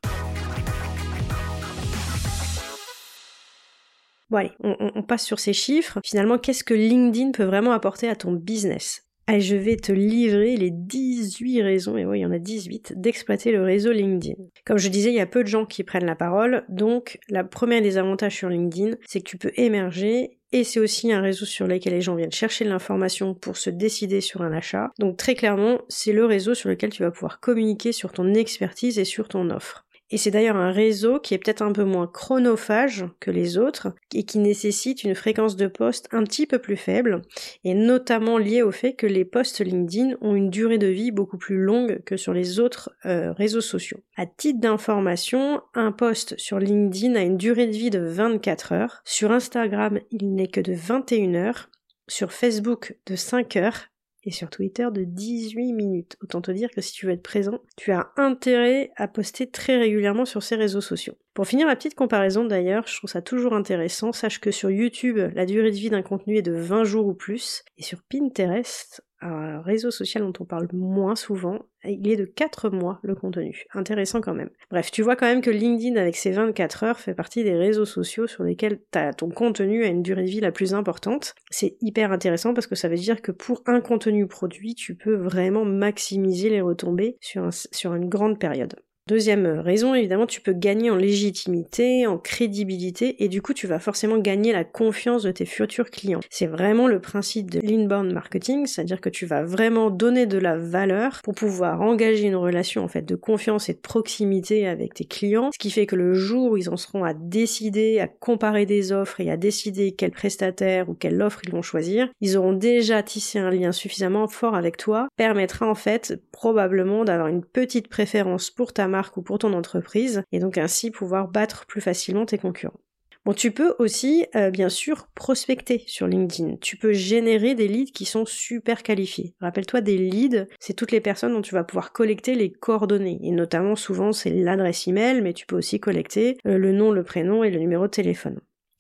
Bon 4.30 4.38
allez, 4.38 4.52
on, 4.62 5.02
passe 5.02 5.26
sur 5.26 5.40
ces 5.40 5.54
chiffres. 5.54 6.00
Finalement, 6.06 6.38
qu'est-ce 6.38 6.64
que 6.64 6.76
LinkedIn 6.76 7.32
peut 7.32 7.44
vraiment 7.44 7.72
apporter 7.72 8.08
à 8.08 8.16
ton 8.16 8.34
business? 8.34 9.06
Je 9.38 9.56
vais 9.56 9.76
te 9.76 9.92
livrer 9.92 10.58
les 10.58 10.72
18 10.72 11.62
raisons, 11.62 11.98
et 11.98 12.06
oui, 12.06 12.20
il 12.20 12.22
y 12.24 12.26
en 12.26 12.32
a 12.32 12.40
18, 12.40 12.94
d'exploiter 12.98 13.52
le 13.52 13.62
réseau 13.62 13.92
LinkedIn. 13.92 14.42
Comme 14.66 14.80
je 14.80 14.90
disais, 14.90 15.12
il 15.12 15.16
y 15.16 15.20
a 15.20 15.28
peu 15.28 15.44
de 15.44 15.48
gens 15.48 15.66
qui 15.66 15.84
prennent 15.84 16.06
la 16.06 16.16
parole, 16.16 16.64
donc 16.68 17.20
la 17.30 17.44
première 17.44 17.84
des 17.84 17.98
avantages 17.98 18.36
sur 18.36 18.50
LinkedIn, 18.50 18.96
c'est 19.06 19.20
que 19.20 19.30
tu 19.30 19.38
peux 19.38 19.52
émerger 19.56 20.40
et 20.52 20.64
c'est 20.64 20.80
aussi 20.80 21.12
un 21.12 21.22
réseau 21.22 21.46
sur 21.46 21.68
lequel 21.68 21.94
les 21.94 22.02
gens 22.02 22.16
viennent 22.16 22.32
chercher 22.32 22.66
de 22.66 22.70
l'information 22.70 23.36
pour 23.36 23.56
se 23.58 23.70
décider 23.70 24.20
sur 24.20 24.42
un 24.42 24.52
achat. 24.52 24.90
Donc 24.98 25.18
très 25.18 25.36
clairement, 25.36 25.80
c'est 25.90 26.14
le 26.14 26.26
réseau 26.26 26.56
sur 26.56 26.70
lequel 26.70 26.90
tu 26.90 27.04
vas 27.04 27.12
pouvoir 27.12 27.40
communiquer 27.40 27.92
sur 27.92 28.12
ton 28.12 28.34
expertise 28.34 28.98
et 28.98 29.06
sur 29.06 29.28
ton 29.28 29.52
offre. 29.52 29.86
Et 30.12 30.18
c'est 30.18 30.32
d'ailleurs 30.32 30.56
un 30.56 30.72
réseau 30.72 31.20
qui 31.20 31.34
est 31.34 31.38
peut-être 31.38 31.62
un 31.62 31.72
peu 31.72 31.84
moins 31.84 32.08
chronophage 32.08 33.06
que 33.20 33.30
les 33.30 33.58
autres 33.58 33.94
et 34.14 34.24
qui 34.24 34.40
nécessite 34.40 35.04
une 35.04 35.16
fréquence 35.16 35.56
de 35.56 35.68
poste 35.68 36.08
un 36.12 36.24
petit 36.24 36.48
peu 36.48 36.60
plus 36.60 36.78
faible 36.78 37.22
et 37.64 37.74
notamment 37.74 38.38
lié 38.38 38.64
au 38.64 38.72
fait 38.72 38.94
que 38.94 39.06
les 39.06 39.26
posts 39.26 39.62
LinkedIn 39.62 40.16
ont 40.22 40.36
une 40.36 40.50
durée 40.50 40.78
de 40.78 40.88
vie 40.88 41.12
beaucoup 41.12 41.38
plus 41.38 41.58
longue 41.58 42.02
que 42.06 42.18
sur 42.18 42.34
les 42.34 42.60
autres 42.60 42.92
euh, 43.06 43.32
réseaux 43.34 43.62
sociaux. 43.62 44.00
À 44.18 44.26
titre 44.26 44.60
d'information, 44.60 45.62
un 45.76 45.92
post 45.92 46.38
sur 46.38 46.60
LinkedIn 46.60 47.16
a 47.16 47.22
une 47.22 47.38
durée 47.38 47.68
de 47.68 47.72
vie 47.72 47.92
de 47.92 48.00
24 48.00 48.72
heures, 48.72 49.02
sur 49.06 49.32
Instagram 49.32 50.00
il 50.12 50.34
n'est 50.34 50.48
que 50.48 50.62
de 50.62 50.74
21 50.74 51.36
heures, 51.36 51.70
sur 52.08 52.34
Facebook 52.34 52.98
de 53.06 53.16
5 53.16 53.56
heures 53.58 53.90
et 54.30 54.32
sur 54.32 54.52
Twitter 54.52 54.88
de 54.94 55.04
18 55.04 55.74
minutes. 55.74 56.16
Autant 56.22 56.40
te 56.40 56.52
dire 56.52 56.70
que 56.70 56.82
si 56.82 56.94
tu 56.94 57.08
veux 57.08 57.14
être 57.14 57.24
présent, 57.24 57.60
tu 57.76 57.92
as 57.92 58.12
intérêt 58.16 58.92
à 58.96 59.08
poster 59.08 59.50
très 59.50 59.78
régulièrement 59.78 60.26
sur 60.26 60.44
ces 60.44 60.56
réseaux 60.56 60.82
sociaux. 60.82 61.16
Pour 61.40 61.48
finir 61.48 61.68
la 61.68 61.78
petite 61.78 61.96
comparaison 61.96 62.44
d'ailleurs, 62.44 62.86
je 62.86 62.98
trouve 62.98 63.10
ça 63.10 63.22
toujours 63.22 63.54
intéressant, 63.54 64.12
sache 64.12 64.42
que 64.42 64.52
sur 64.52 64.70
YouTube, 64.70 65.18
la 65.34 65.46
durée 65.46 65.72
de 65.72 65.76
vie 65.78 65.90
d'un 65.90 66.02
contenu 66.02 66.36
est 66.36 66.42
de 66.42 66.52
20 66.52 66.84
jours 66.84 67.08
ou 67.08 67.14
plus, 67.14 67.64
et 67.78 67.82
sur 67.82 68.00
Pinterest, 68.02 69.06
un 69.22 69.62
réseau 69.62 69.90
social 69.90 70.22
dont 70.22 70.34
on 70.42 70.44
parle 70.44 70.68
moins 70.74 71.16
souvent, 71.16 71.60
il 71.86 72.12
est 72.12 72.18
de 72.18 72.26
4 72.26 72.70
mois 72.70 73.00
le 73.04 73.16
contenu. 73.16 73.64
Intéressant 73.74 74.20
quand 74.20 74.34
même. 74.34 74.50
Bref, 74.70 74.92
tu 74.92 75.02
vois 75.02 75.16
quand 75.16 75.28
même 75.28 75.40
que 75.40 75.50
LinkedIn 75.50 75.96
avec 75.96 76.18
ses 76.18 76.32
24 76.32 76.84
heures 76.84 77.00
fait 77.00 77.14
partie 77.14 77.46
des 77.46 77.56
réseaux 77.56 77.86
sociaux 77.86 78.28
sur 78.28 78.44
lesquels 78.44 78.82
ton 79.18 79.30
contenu 79.30 79.86
a 79.86 79.88
une 79.88 80.04
durée 80.04 80.24
de 80.24 80.30
vie 80.30 80.42
la 80.42 80.52
plus 80.52 80.74
importante. 80.74 81.36
C'est 81.52 81.78
hyper 81.80 82.12
intéressant 82.12 82.54
parce 82.54 82.68
que 82.68 82.76
ça 82.76 82.90
veut 82.90 82.98
dire 82.98 83.22
que 83.22 83.32
pour 83.32 83.64
un 83.66 83.80
contenu 83.80 84.28
produit, 84.28 84.76
tu 84.76 84.94
peux 84.94 85.16
vraiment 85.16 85.64
maximiser 85.64 86.50
les 86.50 86.60
retombées 86.60 87.16
sur, 87.22 87.48
sur 87.54 87.96
une 87.96 88.10
grande 88.10 88.40
période. 88.40 88.76
Deuxième 89.10 89.48
raison, 89.48 89.96
évidemment, 89.96 90.28
tu 90.28 90.40
peux 90.40 90.54
gagner 90.54 90.92
en 90.92 90.96
légitimité, 90.96 92.06
en 92.06 92.20
crédibilité, 92.20 93.24
et 93.24 93.28
du 93.28 93.42
coup, 93.42 93.56
tu 93.56 93.66
vas 93.66 93.80
forcément 93.80 94.20
gagner 94.20 94.54
la 94.54 94.64
confiance 94.64 95.24
de 95.24 95.32
tes 95.32 95.48
futurs 95.48 95.90
clients. 95.90 96.20
C'est 96.30 96.46
vraiment 96.46 96.86
le 96.86 97.02
principe 97.02 97.50
de 97.50 97.60
l'inbound 97.60 98.14
marketing, 98.14 98.68
c'est-à-dire 98.68 99.02
que 99.02 99.10
tu 99.10 99.26
vas 99.26 99.42
vraiment 99.42 99.90
donner 99.90 100.28
de 100.28 100.38
la 100.38 100.58
valeur 100.58 101.22
pour 101.24 101.34
pouvoir 101.34 101.82
engager 101.82 102.28
une 102.28 102.36
relation 102.36 102.84
en 102.84 102.88
fait 102.88 103.02
de 103.02 103.16
confiance 103.16 103.68
et 103.68 103.74
de 103.74 103.80
proximité 103.80 104.68
avec 104.68 104.94
tes 104.94 105.06
clients, 105.06 105.50
ce 105.54 105.58
qui 105.58 105.72
fait 105.72 105.88
que 105.88 105.96
le 105.96 106.14
jour 106.14 106.52
où 106.52 106.58
ils 106.58 106.70
en 106.70 106.78
seront 106.78 107.04
à 107.04 107.16
décider, 107.16 108.00
à 108.00 108.08
comparer 108.08 108.68
des 108.68 108.92
offres 108.92 109.22
et 109.22 109.32
à 109.32 109.38
décider 109.38 109.94
quel 109.94 110.12
prestataire 110.12 110.88
ou 110.88 110.94
quelle 110.94 111.20
offre 111.24 111.42
ils 111.46 111.52
vont 111.52 111.64
choisir, 111.64 112.10
ils 112.22 112.38
auront 112.38 112.54
déjà 112.54 113.02
tissé 113.02 113.40
un 113.40 113.50
lien 113.50 113.72
suffisamment 113.72 114.28
fort 114.28 114.54
avec 114.54 114.78
toi, 114.78 115.08
permettra 115.18 115.68
en 115.68 115.74
fait 115.74 116.22
probablement 116.32 117.06
d'avoir 117.06 117.28
une 117.28 117.44
petite 117.44 117.88
préférence 117.88 118.52
pour 118.52 118.72
ta 118.72 118.88
marque 118.88 118.99
ou 119.18 119.22
pour 119.22 119.40
ton 119.40 119.54
entreprise 119.54 120.24
et 120.32 120.40
donc 120.40 120.58
ainsi 120.58 120.92
pouvoir 120.92 121.28
battre 121.28 121.66
plus 121.66 121.82
facilement 121.82 122.26
tes 122.26 122.38
concurrents. 122.38 122.80
Bon, 123.26 123.34
tu 123.34 123.52
peux 123.52 123.76
aussi, 123.80 124.26
euh, 124.36 124.50
bien 124.50 124.70
sûr, 124.70 125.08
prospecter 125.14 125.84
sur 125.88 126.08
LinkedIn. 126.08 126.56
Tu 126.62 126.78
peux 126.78 126.94
générer 126.94 127.54
des 127.54 127.68
leads 127.68 127.92
qui 127.92 128.06
sont 128.06 128.26
super 128.26 128.82
qualifiés. 128.82 129.36
Rappelle-toi, 129.42 129.82
des 129.82 129.98
leads, 129.98 130.48
c'est 130.60 130.74
toutes 130.74 130.94
les 130.94 131.02
personnes 131.02 131.34
dont 131.34 131.42
tu 131.42 131.54
vas 131.54 131.66
pouvoir 131.66 131.92
collecter 131.92 132.34
les 132.34 132.50
coordonnées. 132.50 133.20
Et 133.22 133.32
notamment, 133.32 133.76
souvent, 133.76 134.14
c'est 134.14 134.30
l'adresse 134.30 134.88
email, 134.88 135.22
mais 135.22 135.34
tu 135.34 135.46
peux 135.46 135.58
aussi 135.58 135.82
collecter 135.82 136.38
euh, 136.48 136.58
le 136.58 136.72
nom, 136.72 136.92
le 136.92 137.04
prénom 137.04 137.44
et 137.44 137.52
le 137.52 137.60
numéro 137.60 137.88
de 137.88 137.92
téléphone. 137.92 138.40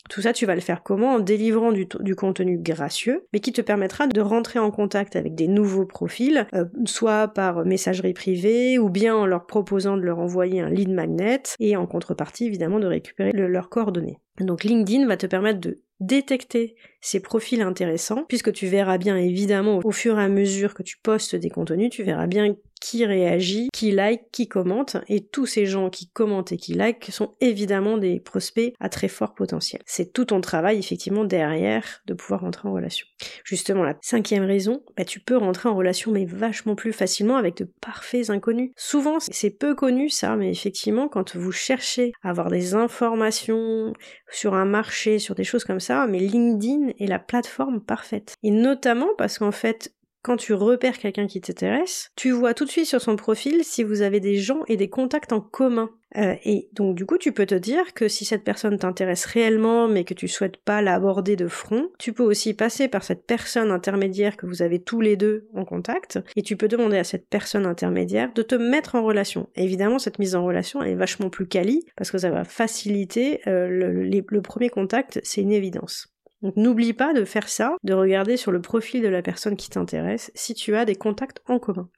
Tout 0.09 0.21
ça, 0.21 0.33
tu 0.33 0.45
vas 0.45 0.55
le 0.55 0.61
faire 0.61 0.81
comment? 0.83 1.13
En 1.13 1.19
délivrant 1.19 1.71
du, 1.71 2.15
contenu 2.15 2.57
gracieux, 2.57 3.27
mais 3.31 3.39
qui 3.39 3.53
te 3.53 3.61
permettra 3.61 4.07
de 4.07 4.21
rentrer 4.21 4.59
en 4.59 4.71
contact 4.71 5.15
avec 5.15 5.35
des 5.35 5.47
nouveaux 5.47 5.85
profils, 5.85 6.47
euh, 6.55 6.65
soit 6.85 7.27
par 7.27 7.63
messagerie 7.63 8.13
privée, 8.13 8.79
ou 8.79 8.89
bien 8.89 9.15
en 9.15 9.25
leur 9.25 9.45
proposant 9.45 9.97
de 9.97 10.01
leur 10.01 10.19
envoyer 10.19 10.61
un 10.61 10.69
lead 10.69 10.89
magnet, 10.89 11.43
et 11.59 11.77
en 11.77 11.85
contrepartie, 11.85 12.45
évidemment, 12.45 12.79
de 12.79 12.87
récupérer 12.87 13.31
leurs 13.31 13.69
coordonnées. 13.69 14.19
Donc 14.39 14.63
LinkedIn 14.63 15.07
va 15.07 15.17
te 15.17 15.25
permettre 15.25 15.59
de 15.59 15.81
détecter 15.99 16.75
ces 17.01 17.19
profils 17.19 17.61
intéressants, 17.61 18.25
puisque 18.27 18.53
tu 18.53 18.67
verras 18.67 18.97
bien 18.97 19.17
évidemment 19.17 19.79
au 19.83 19.91
fur 19.91 20.19
et 20.19 20.23
à 20.23 20.29
mesure 20.29 20.73
que 20.73 20.83
tu 20.83 20.97
postes 20.97 21.35
des 21.35 21.49
contenus, 21.49 21.89
tu 21.91 22.03
verras 22.03 22.27
bien 22.27 22.55
qui 22.81 23.05
réagit, 23.05 23.69
qui 23.73 23.91
like, 23.91 24.31
qui 24.31 24.47
commente, 24.47 24.97
et 25.07 25.25
tous 25.25 25.45
ces 25.45 25.65
gens 25.65 25.89
qui 25.89 26.09
commentent 26.09 26.51
et 26.51 26.57
qui 26.57 26.73
like 26.73 27.09
sont 27.11 27.33
évidemment 27.41 27.97
des 27.97 28.19
prospects 28.19 28.73
à 28.79 28.89
très 28.89 29.09
fort 29.09 29.33
potentiel. 29.33 29.81
C'est 29.85 30.13
tout 30.13 30.25
ton 30.25 30.41
travail 30.41 30.79
effectivement 30.79 31.25
derrière 31.25 32.01
de 32.05 32.13
pouvoir 32.13 32.41
rentrer 32.41 32.69
en 32.69 32.73
relation. 32.73 33.05
Justement, 33.43 33.83
la 33.83 33.97
cinquième 34.01 34.45
raison, 34.45 34.83
bah, 34.95 35.05
tu 35.05 35.19
peux 35.19 35.37
rentrer 35.37 35.67
en 35.69 35.75
relation 35.75 36.11
mais 36.11 36.25
vachement 36.25 36.75
plus 36.75 36.93
facilement 36.93 37.35
avec 37.35 37.57
de 37.57 37.69
parfaits 37.81 38.29
inconnus. 38.29 38.71
Souvent, 38.77 39.17
c'est 39.19 39.49
peu 39.49 39.75
connu 39.75 40.09
ça, 40.09 40.35
mais 40.35 40.49
effectivement, 40.49 41.09
quand 41.09 41.35
vous 41.35 41.51
cherchez 41.51 42.13
à 42.23 42.29
avoir 42.29 42.49
des 42.49 42.75
informations 42.75 43.93
sur 44.31 44.53
un 44.53 44.65
marché, 44.65 45.19
sur 45.19 45.35
des 45.35 45.43
choses 45.43 45.63
comme 45.63 45.79
ça, 45.79 46.07
mais 46.07 46.19
LinkedIn 46.19 46.93
est 46.99 47.07
la 47.07 47.19
plateforme 47.19 47.81
parfaite. 47.81 48.35
Et 48.43 48.51
notamment 48.51 49.09
parce 49.17 49.39
qu'en 49.39 49.51
fait, 49.51 49.93
quand 50.21 50.37
tu 50.37 50.53
repères 50.53 50.99
quelqu'un 50.99 51.27
qui 51.27 51.41
t'intéresse, 51.41 52.11
tu 52.15 52.31
vois 52.31 52.53
tout 52.53 52.65
de 52.65 52.69
suite 52.69 52.85
sur 52.85 53.01
son 53.01 53.15
profil 53.15 53.63
si 53.63 53.83
vous 53.83 54.01
avez 54.01 54.19
des 54.19 54.37
gens 54.37 54.61
et 54.67 54.77
des 54.77 54.89
contacts 54.89 55.33
en 55.33 55.41
commun. 55.41 55.89
Euh, 56.17 56.35
et 56.43 56.69
donc 56.73 56.95
du 56.95 57.05
coup, 57.05 57.17
tu 57.17 57.31
peux 57.31 57.45
te 57.45 57.55
dire 57.55 57.93
que 57.93 58.07
si 58.07 58.25
cette 58.25 58.43
personne 58.43 58.77
t'intéresse 58.77 59.25
réellement, 59.25 59.87
mais 59.87 60.03
que 60.03 60.13
tu 60.13 60.27
souhaites 60.27 60.57
pas 60.57 60.81
l'aborder 60.81 61.35
de 61.35 61.47
front, 61.47 61.89
tu 61.99 62.13
peux 62.13 62.23
aussi 62.23 62.53
passer 62.53 62.87
par 62.87 63.03
cette 63.03 63.25
personne 63.25 63.71
intermédiaire 63.71 64.37
que 64.37 64.45
vous 64.45 64.61
avez 64.61 64.79
tous 64.79 65.01
les 65.01 65.17
deux 65.17 65.47
en 65.53 65.65
contact, 65.65 66.19
et 66.35 66.41
tu 66.41 66.57
peux 66.57 66.67
demander 66.67 66.97
à 66.97 67.03
cette 67.03 67.27
personne 67.27 67.65
intermédiaire 67.65 68.33
de 68.33 68.41
te 68.41 68.55
mettre 68.55 68.95
en 68.95 69.03
relation. 69.03 69.49
évidemment, 69.55 69.99
cette 69.99 70.19
mise 70.19 70.35
en 70.35 70.45
relation 70.45 70.81
elle 70.81 70.91
est 70.91 70.95
vachement 70.95 71.29
plus 71.29 71.47
quali, 71.47 71.85
parce 71.95 72.11
que 72.11 72.17
ça 72.17 72.31
va 72.31 72.43
faciliter 72.43 73.41
euh, 73.47 73.67
le, 73.67 74.23
le 74.27 74.41
premier 74.41 74.69
contact, 74.69 75.19
c'est 75.23 75.41
une 75.41 75.51
évidence. 75.51 76.13
Donc 76.41 76.55
n'oublie 76.55 76.93
pas 76.93 77.13
de 77.13 77.25
faire 77.25 77.49
ça, 77.49 77.75
de 77.83 77.93
regarder 77.93 78.37
sur 78.37 78.51
le 78.51 78.61
profil 78.61 79.01
de 79.01 79.09
la 79.09 79.21
personne 79.21 79.57
qui 79.57 79.69
t'intéresse 79.69 80.31
si 80.35 80.53
tu 80.53 80.75
as 80.75 80.85
des 80.85 80.95
contacts 80.95 81.41
en 81.47 81.59
commun. 81.59 81.89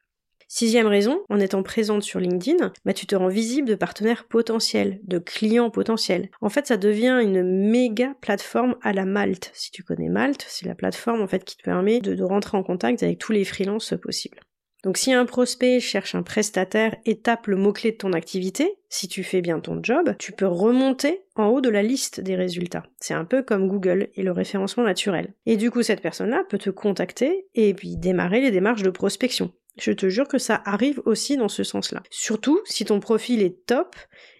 Sixième 0.53 0.88
raison, 0.88 1.22
en 1.29 1.39
étant 1.39 1.63
présente 1.63 2.03
sur 2.03 2.20
LinkedIn, 2.20 2.74
bah, 2.84 2.91
tu 2.91 3.05
te 3.05 3.15
rends 3.15 3.29
visible 3.29 3.70
de 3.70 3.74
partenaires 3.74 4.25
potentiels, 4.25 5.00
de 5.05 5.17
clients 5.17 5.70
potentiels. 5.70 6.29
En 6.41 6.50
fait, 6.50 6.67
ça 6.67 6.75
devient 6.75 7.22
une 7.24 7.41
méga 7.41 8.15
plateforme 8.20 8.75
à 8.81 8.91
la 8.91 9.05
Malte. 9.05 9.50
Si 9.53 9.72
tu 9.72 9.81
connais 9.81 10.10
Malte, 10.10 10.46
c'est 10.50 10.65
la 10.65 10.75
plateforme 10.75 11.22
en 11.22 11.27
fait 11.27 11.46
qui 11.46 11.55
te 11.55 11.63
permet 11.63 12.01
de, 12.01 12.15
de 12.15 12.24
rentrer 12.25 12.58
en 12.58 12.63
contact 12.63 13.01
avec 13.01 13.17
tous 13.17 13.31
les 13.31 13.46
freelances 13.46 13.93
possibles. 14.01 14.41
Donc 14.84 14.98
si 14.98 15.13
un 15.13 15.25
prospect 15.25 15.79
cherche 15.79 16.15
un 16.15 16.24
prestataire 16.24 16.98
et 17.05 17.20
tape 17.20 17.48
le 17.48 17.55
mot-clé 17.55 17.91
de 17.91 17.98
ton 17.98 18.12
activité, 18.12 18.74
si 18.89 19.08
tu 19.08 19.24
fais 19.24 19.39
bien 19.39 19.62
ton 19.62 19.79
job, 19.81 20.15
tu 20.20 20.34
peux 20.34 20.48
remonter 20.48 21.22
en 21.36 21.48
haut 21.48 21.62
de 21.62 21.70
la 21.70 21.81
liste 21.81 22.20
des 22.20 22.36
résultats. 22.36 22.84
C'est 23.00 23.13
un 23.13 23.24
peu 23.24 23.41
comme 23.41 23.70
Google 23.70 24.10
et 24.15 24.24
le 24.24 24.31
référencement 24.31 24.84
naturel. 24.84 25.34
Et 25.46 25.55
du 25.55 25.72
coup, 25.72 25.81
cette 25.81 26.01
personne-là 26.01 26.43
peut 26.50 26.58
te 26.58 26.72
contacter 26.72 27.48
et 27.53 27.74
puis 27.74 27.96
démarrer 27.96 28.41
les 28.41 28.51
démarches 28.51 28.84
de 28.84 28.89
prospection. 28.89 29.53
Je 29.79 29.91
te 29.91 30.09
jure 30.09 30.27
que 30.27 30.37
ça 30.37 30.61
arrive 30.65 31.01
aussi 31.05 31.37
dans 31.37 31.47
ce 31.47 31.63
sens-là. 31.63 32.03
Surtout 32.09 32.59
si 32.65 32.85
ton 32.85 32.99
profil 32.99 33.41
est 33.41 33.65
top, 33.65 33.95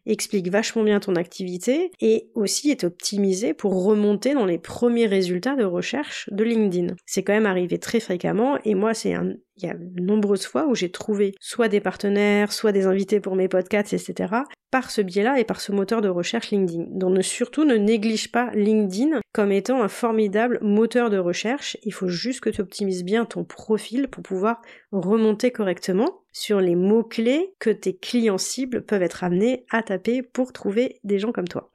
explique 0.06 0.50
vachement 0.50 0.84
bien 0.84 1.00
ton 1.00 1.16
activité 1.16 1.92
et 2.02 2.30
aussi 2.36 2.70
est 2.70 2.84
optimisé 2.84 3.54
pour 3.54 3.86
remonter 3.86 4.34
dans 4.34 4.46
les 4.46 4.58
premiers 4.58 5.08
résultats 5.08 5.56
de 5.56 5.64
recherche 5.64 6.30
de 6.32 6.44
LinkedIn. 6.44 6.96
C'est 7.06 7.24
quand 7.24 7.34
même 7.34 7.46
arrivé 7.46 7.80
très 7.80 8.00
fréquemment 8.00 8.58
et 8.66 8.76
moi 8.76 8.94
c'est 8.94 9.12
il 9.12 9.64
y 9.64 9.70
a 9.70 9.74
de 9.74 10.02
nombreuses 10.02 10.46
fois 10.46 10.68
où 10.68 10.76
j'ai 10.76 10.92
trouvé 10.92 11.34
soit 11.40 11.68
des 11.68 11.80
partenaires, 11.80 12.52
soit 12.52 12.72
des 12.72 12.86
invités 12.86 13.20
pour 13.20 13.36
mes 13.36 13.48
podcasts, 13.48 13.94
etc. 13.94 14.34
par 14.72 14.90
ce 14.90 15.02
biais-là 15.02 15.40
et 15.40 15.44
par 15.44 15.62
ce 15.62 15.72
moteur 15.72 16.02
de 16.02 16.10
recherche 16.10 16.52
LinkedIn. 16.52 16.86
Donc 16.90 17.22
surtout 17.24 17.66
ne 17.66 17.76
néglige 17.76 18.32
pas 18.32 18.50
LinkedIn 18.54 19.20
comme 19.34 19.52
étant 19.52 19.84
un 19.84 19.90
formidable 19.90 20.60
moteur 20.62 21.10
de 21.10 21.18
recherche. 21.18 21.78
Il 21.84 21.94
faut 21.94 22.08
juste 22.08 22.40
que 22.40 22.50
tu 22.50 22.62
optimises 22.62 23.04
bien 23.04 23.26
ton 23.26 23.44
profil 23.44 24.08
pour 24.08 24.24
pouvoir 24.24 24.62
remonter 24.92 25.52
correctement 25.52 26.22
sur 26.32 26.62
les 26.62 26.76
mots-clés 26.76 27.54
que 27.60 27.70
tes 27.70 27.96
clients 27.96 28.38
cibles 28.38 28.84
peuvent 28.84 29.04
être 29.04 29.24
amenés 29.24 29.66
à 29.70 29.84
taper 29.84 30.22
pour 30.22 30.54
trouver 30.54 31.00
des 31.04 31.20
gens 31.20 31.34
comme 31.34 31.48
toi. 31.48 31.70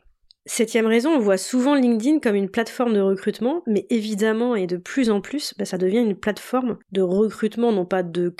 Septième 0.49 0.87
raison, 0.87 1.11
on 1.11 1.19
voit 1.19 1.38
souvent 1.38 1.75
LinkedIn 1.75 2.21
comme 2.21 2.37
une 2.37 2.49
plateforme 2.49 2.95
de 2.95 3.00
recrutement, 3.00 3.65
mais 3.67 3.85
évidemment 3.91 4.55
et 4.55 4.69
de 4.69 4.76
plus 4.76 5.11
en 5.11 5.21
plus, 5.21 5.55
bah, 5.59 5.65
ça 5.65 5.76
devient 5.76 5.99
une 5.99 6.15
plateforme 6.15 6.79
de 6.93 7.03
recrutement, 7.03 7.73
non 7.73 7.85
pas 7.85 8.05
de, 8.05 8.33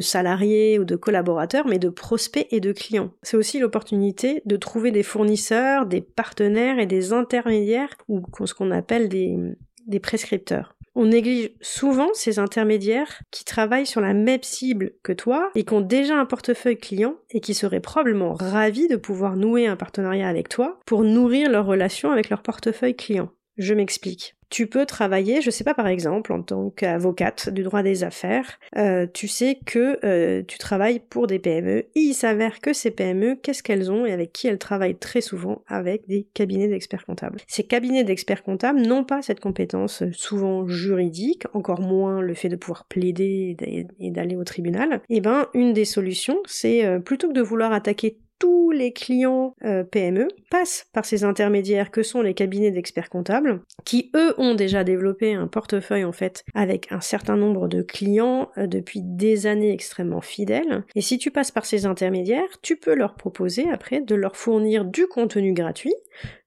salariés 0.00 0.78
ou 0.78 0.84
de 0.84 0.96
collaborateurs, 0.96 1.66
mais 1.66 1.78
de 1.78 1.90
prospects 1.90 2.46
et 2.50 2.60
de 2.60 2.72
clients. 2.72 3.12
C'est 3.22 3.36
aussi 3.36 3.58
l'opportunité 3.58 4.40
de 4.46 4.56
trouver 4.56 4.90
des 4.90 5.02
fournisseurs, 5.02 5.84
des 5.84 6.00
partenaires 6.00 6.78
et 6.78 6.86
des 6.86 7.12
intermédiaires, 7.12 7.94
ou 8.08 8.22
ce 8.46 8.54
qu'on 8.54 8.70
appelle 8.70 9.10
des 9.10 10.00
prescripteurs. 10.00 10.74
On 10.94 11.06
néglige 11.06 11.50
souvent 11.60 12.08
ces 12.14 12.38
intermédiaires 12.38 13.20
qui 13.30 13.44
travaillent 13.44 13.86
sur 13.86 14.00
la 14.00 14.12
même 14.12 14.42
cible 14.42 14.92
que 15.02 15.12
toi 15.12 15.50
et 15.54 15.64
qui 15.64 15.72
ont 15.72 15.80
déjà 15.80 16.16
un 16.16 16.26
portefeuille 16.26 16.78
client 16.78 17.16
et 17.30 17.40
qui 17.40 17.54
seraient 17.54 17.80
probablement 17.80 18.34
ravis 18.34 18.88
de 18.88 18.96
pouvoir 18.96 19.36
nouer 19.36 19.66
un 19.66 19.76
partenariat 19.76 20.28
avec 20.28 20.48
toi 20.48 20.80
pour 20.86 21.04
nourrir 21.04 21.50
leur 21.50 21.66
relation 21.66 22.10
avec 22.10 22.28
leur 22.28 22.42
portefeuille 22.42 22.96
client. 22.96 23.30
Je 23.56 23.74
m'explique 23.74 24.36
tu 24.50 24.66
peux 24.66 24.84
travailler, 24.84 25.40
je 25.40 25.50
sais 25.50 25.64
pas 25.64 25.74
par 25.74 25.86
exemple, 25.86 26.32
en 26.32 26.42
tant 26.42 26.70
qu'avocate 26.70 27.48
du 27.48 27.62
droit 27.62 27.82
des 27.82 28.04
affaires, 28.04 28.58
euh, 28.76 29.06
tu 29.12 29.28
sais 29.28 29.58
que 29.64 29.98
euh, 30.04 30.42
tu 30.46 30.58
travailles 30.58 31.00
pour 31.08 31.26
des 31.26 31.38
PME 31.38 31.86
il 31.94 32.14
s'avère 32.14 32.60
que 32.60 32.72
ces 32.72 32.90
PME, 32.90 33.36
qu'est-ce 33.36 33.62
qu'elles 33.62 33.90
ont 33.90 34.04
et 34.04 34.12
avec 34.12 34.32
qui 34.32 34.48
elles 34.48 34.58
travaillent 34.58 34.98
très 34.98 35.20
souvent 35.20 35.62
avec 35.68 36.06
des 36.08 36.26
cabinets 36.34 36.68
d'experts 36.68 37.06
comptables. 37.06 37.40
Ces 37.46 37.62
cabinets 37.62 38.04
d'experts 38.04 38.42
comptables 38.42 38.80
n'ont 38.80 39.04
pas 39.04 39.22
cette 39.22 39.40
compétence 39.40 40.02
euh, 40.02 40.12
souvent 40.12 40.66
juridique, 40.66 41.44
encore 41.54 41.80
moins 41.80 42.20
le 42.20 42.34
fait 42.34 42.48
de 42.48 42.56
pouvoir 42.56 42.86
plaider 42.86 43.56
et 44.00 44.10
d'aller 44.10 44.36
au 44.36 44.44
tribunal. 44.44 45.00
Et 45.08 45.16
eh 45.16 45.20
ben 45.20 45.46
une 45.54 45.72
des 45.72 45.84
solutions, 45.84 46.38
c'est 46.46 46.98
plutôt 47.04 47.28
que 47.28 47.34
de 47.34 47.40
vouloir 47.40 47.72
attaquer 47.72 48.18
tous 48.40 48.70
les 48.70 48.92
clients 48.92 49.54
euh, 49.64 49.84
PME 49.84 50.26
passent 50.50 50.88
par 50.92 51.04
ces 51.04 51.22
intermédiaires 51.22 51.92
que 51.92 52.02
sont 52.02 52.22
les 52.22 52.34
cabinets 52.34 52.72
d'experts 52.72 53.10
comptables, 53.10 53.60
qui 53.84 54.10
eux 54.16 54.34
ont 54.38 54.54
déjà 54.54 54.82
développé 54.82 55.34
un 55.34 55.46
portefeuille 55.46 56.04
en 56.04 56.12
fait 56.12 56.42
avec 56.54 56.90
un 56.90 57.00
certain 57.00 57.36
nombre 57.36 57.68
de 57.68 57.82
clients 57.82 58.50
euh, 58.56 58.66
depuis 58.66 59.02
des 59.02 59.46
années 59.46 59.72
extrêmement 59.72 60.22
fidèles. 60.22 60.84
Et 60.96 61.02
si 61.02 61.18
tu 61.18 61.30
passes 61.30 61.52
par 61.52 61.66
ces 61.66 61.86
intermédiaires, 61.86 62.60
tu 62.62 62.76
peux 62.76 62.94
leur 62.94 63.14
proposer 63.14 63.68
après 63.70 64.00
de 64.00 64.14
leur 64.14 64.36
fournir 64.36 64.86
du 64.86 65.06
contenu 65.06 65.52
gratuit, 65.52 65.94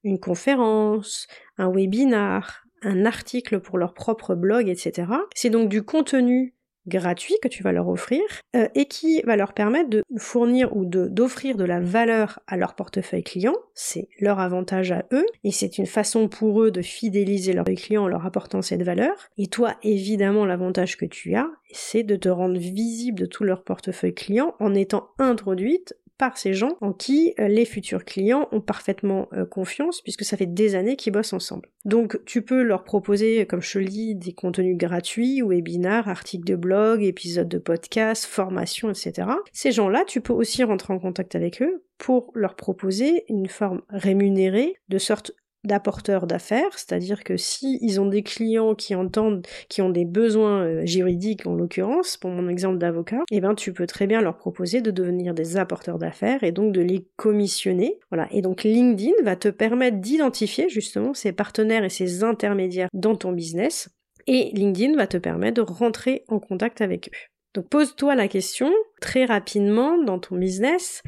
une 0.04 0.20
conférence, 0.20 1.28
un 1.58 1.72
webinar, 1.72 2.64
un 2.82 3.06
article 3.06 3.60
pour 3.60 3.78
leur 3.78 3.94
propre 3.94 4.34
blog, 4.36 4.68
etc. 4.68 5.08
C'est 5.36 5.52
donc 5.52 5.70
du 5.70 5.84
contenu 5.84 6.56
gratuit 6.88 7.36
que 7.42 7.48
tu 7.48 7.64
vas 7.64 7.72
leur 7.72 7.88
offrir 7.88 8.22
euh, 8.56 8.68
et 8.76 8.86
qui 8.86 9.22
va 9.22 9.36
leur 9.36 9.54
permettre 9.54 9.90
de 9.90 10.04
fournir 10.18 10.76
ou 10.76 10.86
d'offrir 10.86 11.56
de, 11.56 11.64
la 11.64 11.80
valeur 11.80 12.40
à 12.48 12.58
leur 12.58 12.76
portefeuille 12.76 13.24
client. 13.24 13.56
C'est 13.74 14.08
leur 14.20 14.40
avantage 14.40 14.92
à 14.92 15.06
eux 15.12 15.26
et 15.44 15.52
c'est 15.52 15.78
une 15.78 15.86
façon 15.86 16.28
pour 16.28 16.62
eux 16.62 16.72
de 16.72 16.82
fidéliser 16.82 17.54
leurs 17.54 17.66
clients 17.66 18.04
en 18.04 18.08
leur 18.08 18.26
apportant 18.26 18.62
cette 18.62 18.84
valeur. 18.84 19.30
Et 19.38 19.48
toi, 19.48 19.76
évidemment, 19.84 20.46
l'avantage 20.46 20.98
que 20.98 21.06
tu 21.06 21.36
as, 21.36 21.50
c'est 21.72 22.04
de 22.04 22.16
te 22.16 22.30
rendre 22.30 22.58
visible 22.58 23.20
de 23.20 23.26
tout 23.26 23.44
leur 23.44 23.64
portefeuille 23.64 24.14
client 24.14 24.56
en 24.60 24.74
étant 24.74 25.10
introduite 25.18 25.96
ces 26.36 26.54
gens 26.54 26.78
en 26.82 26.94
qui 26.94 27.34
euh, 27.40 27.48
les 27.48 27.66
futurs 27.66 28.06
clients 28.06 28.48
ont 28.52 28.62
parfaitement 28.62 29.28
euh, 29.34 29.46
confiance 29.46 30.02
puisque 30.02 30.24
ça 30.24 30.38
fait 30.38 30.46
des 30.46 30.76
années 30.76 30.96
qu'ils 30.96 31.14
bossent 31.14 31.34
ensemble. 31.34 31.70
Donc 31.86 32.20
tu 32.26 32.42
peux 32.42 32.62
leur 32.62 32.84
proposer, 32.84 33.46
comme 33.46 33.62
je 33.62 33.80
dis, 33.80 34.16
des 34.16 34.34
contenus 34.34 34.78
gratuits, 34.78 35.42
webinars, 35.42 36.08
articles 36.08 36.46
de 36.46 36.56
blog, 36.56 37.04
épisodes 37.04 37.50
de 37.50 37.58
podcast, 37.58 38.26
formations, 38.26 38.90
etc. 38.90 39.28
Ces 39.52 39.72
gens-là, 39.72 40.04
tu 40.08 40.22
peux 40.22 40.34
aussi 40.34 40.64
rentrer 40.64 40.94
en 40.94 41.00
contact 41.00 41.36
avec 41.36 41.62
eux 41.62 41.84
pour 41.98 42.32
leur 42.36 42.56
proposer 42.56 43.26
une 43.30 43.48
forme 43.48 43.82
rémunérée, 43.90 44.76
de 44.90 44.98
sorte 44.98 45.34
d'apporteurs 45.64 46.28
d'affaires, 46.28 46.78
c'est-à-dire 46.78 47.24
que 47.24 47.38
si 47.38 47.80
ils 47.82 48.02
ont 48.02 48.06
des 48.06 48.24
clients 48.24 48.76
qui 48.76 48.96
entendent, 48.96 49.46
qui 49.70 49.82
ont 49.82 49.90
des 49.90 50.06
besoins 50.06 50.64
euh, 50.64 50.86
juridiques 50.86 51.46
en 51.48 51.56
l'occurrence, 51.56 52.18
pour 52.18 52.32
mon 52.32 52.48
exemple 52.48 52.78
d'avocat, 52.78 53.22
eh 53.32 53.42
ben 53.42 53.56
tu 53.56 53.74
peux 53.74 53.88
très 53.88 54.08
bien 54.08 54.22
leur 54.22 54.38
proposer 54.38 54.82
de 54.82 54.92
devenir 54.92 55.34
des 55.34 55.58
apporteurs 55.58 55.98
d'affaires 55.98 56.44
et 56.44 56.52
donc 56.52 56.74
de 56.74 56.82
les 56.82 57.08
commissionner. 57.16 58.00
Voilà. 58.12 58.28
Et 58.32 58.42
donc 58.42 58.64
LinkedIn 58.64 59.24
va 59.24 59.36
te 59.36 59.48
permettre 59.48 59.98
d'identifier 59.98 60.70
justement 60.70 61.14
ces 61.14 61.32
partenaires 61.32 61.84
et 61.84 61.90
ces 61.90 62.24
intermédiaires 62.24 62.90
dans 62.94 63.16
ton 63.16 63.32
business. 63.32 63.90
Et 64.28 64.52
LinkedIn 64.54 64.96
va 64.96 65.08
te 65.08 65.18
permettre 65.18 65.64
de 65.64 65.70
rentrer 65.70 66.24
en 66.28 66.40
contact 66.40 66.82
avec 66.82 67.10
eux. 67.10 67.18
Donc 67.54 67.70
pose-toi 67.70 68.16
la 68.16 68.28
question 68.28 68.72
très 69.00 69.26
rapidement 69.26 70.02
dans 70.02 70.18
ton 70.18 70.38
business, 70.38 71.04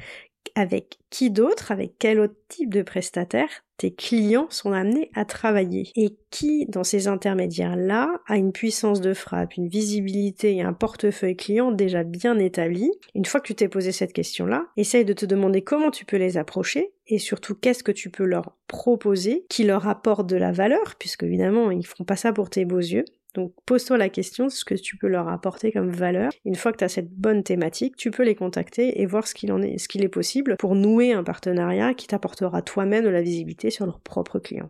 avec 0.54 1.00
qui 1.10 1.32
d'autre, 1.32 1.72
avec 1.72 1.96
quel 1.98 2.20
autre 2.20 2.36
type 2.50 2.74
de 2.74 2.84
prestataire 2.84 3.65
tes 3.78 3.94
clients 3.94 4.48
sont 4.50 4.72
amenés 4.72 5.12
à 5.14 5.26
travailler? 5.26 5.92
Et 5.96 6.16
qui 6.32 6.66
dans 6.68 6.84
ces 6.84 7.08
intermédiaires-là 7.08 8.22
a 8.28 8.38
une 8.38 8.52
puissance 8.52 9.02
de 9.02 9.14
frappe, 9.14 9.58
une 9.58 9.68
visibilité 9.68 10.56
et 10.56 10.62
un 10.62 10.74
portefeuille 10.74 11.36
client 11.36 11.72
déjà 11.72 12.04
bien 12.04 12.38
établi? 12.40 12.92
Une 13.14 13.26
fois 13.26 13.40
que 13.40 13.48
tu 13.48 13.56
t'es 13.56 13.68
posé 13.68 13.92
cette 13.92 14.14
question-là, 14.14 14.68
essaye 14.78 15.06
de 15.06 15.14
te 15.14 15.26
demander 15.26 15.62
comment 15.62 15.92
tu 15.92 16.06
peux 16.06 16.18
les 16.18 16.38
approcher 16.38 16.92
et 17.08 17.20
surtout 17.20 17.56
qu'est-ce 17.56 17.84
que 17.84 17.92
tu 17.92 18.10
peux 18.10 18.26
leur 18.26 18.56
proposer 18.68 19.46
qui 19.50 19.64
leur 19.64 19.88
apporte 19.88 20.28
de 20.28 20.38
la 20.38 20.52
valeur 20.52 20.96
puisque 20.98 21.24
évidemment 21.24 21.72
ils 21.72 21.86
feront 21.86 22.04
pas 22.04 22.16
ça 22.16 22.34
pour 22.34 22.50
tes 22.50 22.66
beaux 22.66 22.80
yeux 22.80 23.06
donc 23.36 23.54
pose-toi 23.66 23.98
la 23.98 24.08
question, 24.08 24.50
ce 24.50 24.64
que 24.64 24.76
tu 24.76 24.98
peux 24.98 25.08
leur 25.08 25.28
apporter 25.28 25.74
comme 25.74 25.92
valeur. 25.92 26.32
Une 26.46 26.56
fois 26.56 26.72
que 26.72 26.78
tu 26.78 26.86
as 26.86 26.90
cette 26.90 27.12
bonne 27.12 27.44
thématique, 27.44 27.98
tu 27.98 28.10
peux 28.10 28.24
les 28.24 28.34
contacter 28.34 29.02
et 29.02 29.06
voir 29.06 29.28
ce 29.28 29.36
qu'il 29.36 30.04
est 30.04 30.08
possible 30.08 30.56
pour 30.58 30.74
nouer 30.74 31.12
un 31.12 31.24
partenariat 31.24 31.94
qui 31.94 32.08
t'apportera 32.08 32.62
toi-même 32.62 33.04
de 33.04 33.10
la 33.10 33.22
visibilité 33.22 33.70
sur 33.70 33.86
leurs 33.86 34.00
propres 34.00 34.40
clients. 34.40 34.70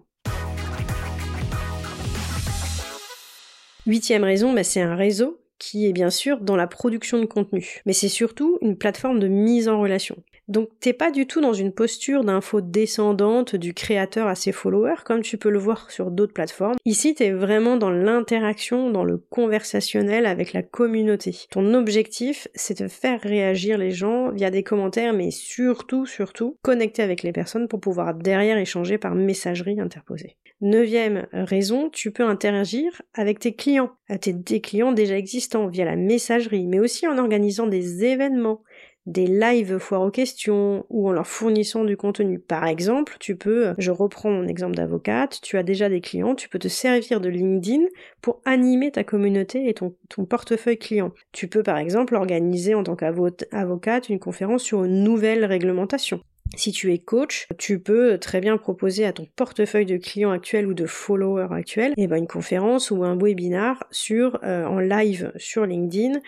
Huitième 3.86 4.24
raison, 4.24 4.52
bah, 4.52 4.64
c'est 4.64 4.82
un 4.82 4.96
réseau 4.96 5.40
qui 5.60 5.86
est 5.86 5.94
bien 5.94 6.10
sûr 6.10 6.42
dans 6.42 6.56
la 6.56 6.66
production 6.66 7.20
de 7.20 7.26
contenu, 7.26 7.82
mais 7.86 7.94
c'est 7.94 8.10
surtout 8.10 8.58
une 8.62 8.78
plateforme 8.78 9.20
de 9.20 9.28
mise 9.28 9.70
en 9.70 9.80
relation. 9.80 10.18
Donc 10.48 10.70
t'es 10.80 10.94
pas 10.94 11.12
du 11.12 11.26
tout 11.26 11.42
dans 11.42 11.54
une 11.54 11.72
posture 11.72 12.24
d'info 12.24 12.62
descendante 12.62 13.56
du 13.56 13.74
créateur 13.74 14.28
à 14.28 14.36
ses 14.36 14.52
followers 14.52 15.04
comme 15.04 15.22
tu 15.22 15.38
peux 15.38 15.50
le 15.50 15.60
voir 15.60 15.90
sur 15.90 16.12
d'autres 16.12 16.34
plateformes. 16.34 16.76
Ici 16.86 17.16
t'es 17.16 17.32
vraiment 17.32 17.78
dans 17.78 17.90
l'interaction, 17.90 18.92
dans 18.92 19.04
le 19.04 19.18
conversationnel 19.18 20.26
avec 20.26 20.54
la 20.54 20.62
communauté. 20.62 21.36
Ton 21.50 21.74
objectif 21.74 22.48
c'est 22.54 22.82
de 22.82 22.88
faire 22.88 23.22
réagir 23.22 23.78
les 23.78 23.92
gens 23.92 24.32
via 24.32 24.52
des 24.52 24.64
commentaires 24.64 25.14
mais 25.14 25.32
surtout, 25.32 26.06
surtout, 26.06 26.58
connecter 26.62 27.02
avec 27.02 27.24
les 27.24 27.32
personnes 27.32 27.68
pour 27.68 27.80
pouvoir 27.80 28.14
derrière 28.14 28.58
échanger 28.58 28.98
par 28.98 29.16
messagerie 29.16 29.80
interposée. 29.80 30.38
Neuvième 30.62 31.28
raison, 31.34 31.90
tu 31.90 32.12
peux 32.12 32.24
interagir 32.24 33.02
avec 33.14 33.40
tes 33.40 33.54
clients, 33.54 33.92
tes, 34.22 34.32
des 34.32 34.62
clients 34.62 34.94
déjà 34.94 35.18
existants 35.18 35.68
via 35.68 35.84
la 35.84 35.98
messagerie, 35.98 36.66
mais 36.66 36.80
aussi 36.80 37.08
en 37.08 37.18
organisant 37.18 37.68
des 37.68 38.06
événements, 38.06 38.64
des 39.06 39.28
lives 39.28 39.78
foires 39.78 40.02
aux 40.02 40.12
questions 40.12 40.86
ou 40.90 41.08
en 41.10 41.12
leur 41.12 41.28
fournissant 41.28 41.84
du 41.84 41.98
contenu. 41.98 42.40
Par 42.40 42.66
exemple, 42.66 43.18
tu 43.20 43.36
peux, 43.36 43.74
je 43.78 43.92
reprends 43.92 44.32
mon 44.32 44.48
exemple 44.48 44.76
d'avocate, 44.76 45.40
tu 45.42 45.58
as 45.58 45.64
déjà 45.64 45.90
des 45.90 46.02
clients, 46.02 46.36
tu 46.36 46.50
peux 46.50 46.60
te 46.60 46.68
servir 46.68 47.22
de 47.22 47.30
LinkedIn 47.30 47.84
pour 48.22 48.42
animer 48.46 48.92
ta 48.92 49.04
communauté 49.04 49.70
et 49.70 49.74
ton, 49.74 49.96
ton 50.10 50.26
portefeuille 50.26 50.80
client. 50.80 51.12
Tu 51.32 51.48
peux 51.48 51.64
par 51.64 51.78
exemple 51.78 52.16
organiser 52.16 52.74
en 52.74 52.84
tant 52.84 52.96
qu'avocate 52.96 54.10
une 54.10 54.20
conférence 54.20 54.64
sur 54.64 54.84
une 54.84 55.04
nouvelle 55.04 55.46
réglementation. 55.46 56.22
Si 56.56 56.72
tu 56.72 56.94
es 56.94 57.00
coach, 57.00 57.48
tu 57.58 57.80
peux 57.80 58.18
très 58.18 58.40
bien 58.40 58.58
proposer 58.58 59.06
à 59.06 59.12
ton 59.12 59.28
portefeuille 59.36 59.86
de 59.86 59.98
clients 59.98 60.32
actuels 60.32 60.68
ou 60.68 60.74
de 60.74 60.86
followers 60.86 61.48
actuels 61.52 61.94
eh 61.98 62.08
ben, 62.08 62.18
une 62.18 62.28
conférence 62.28 62.92
ou 62.92 63.04
un 63.04 63.18
webinar 63.18 63.84
sur 63.92 64.40
euh, 64.44 64.66
en 64.66 64.80
live 64.80 65.32
sur 65.36 65.66
LinkedIn 65.66 66.20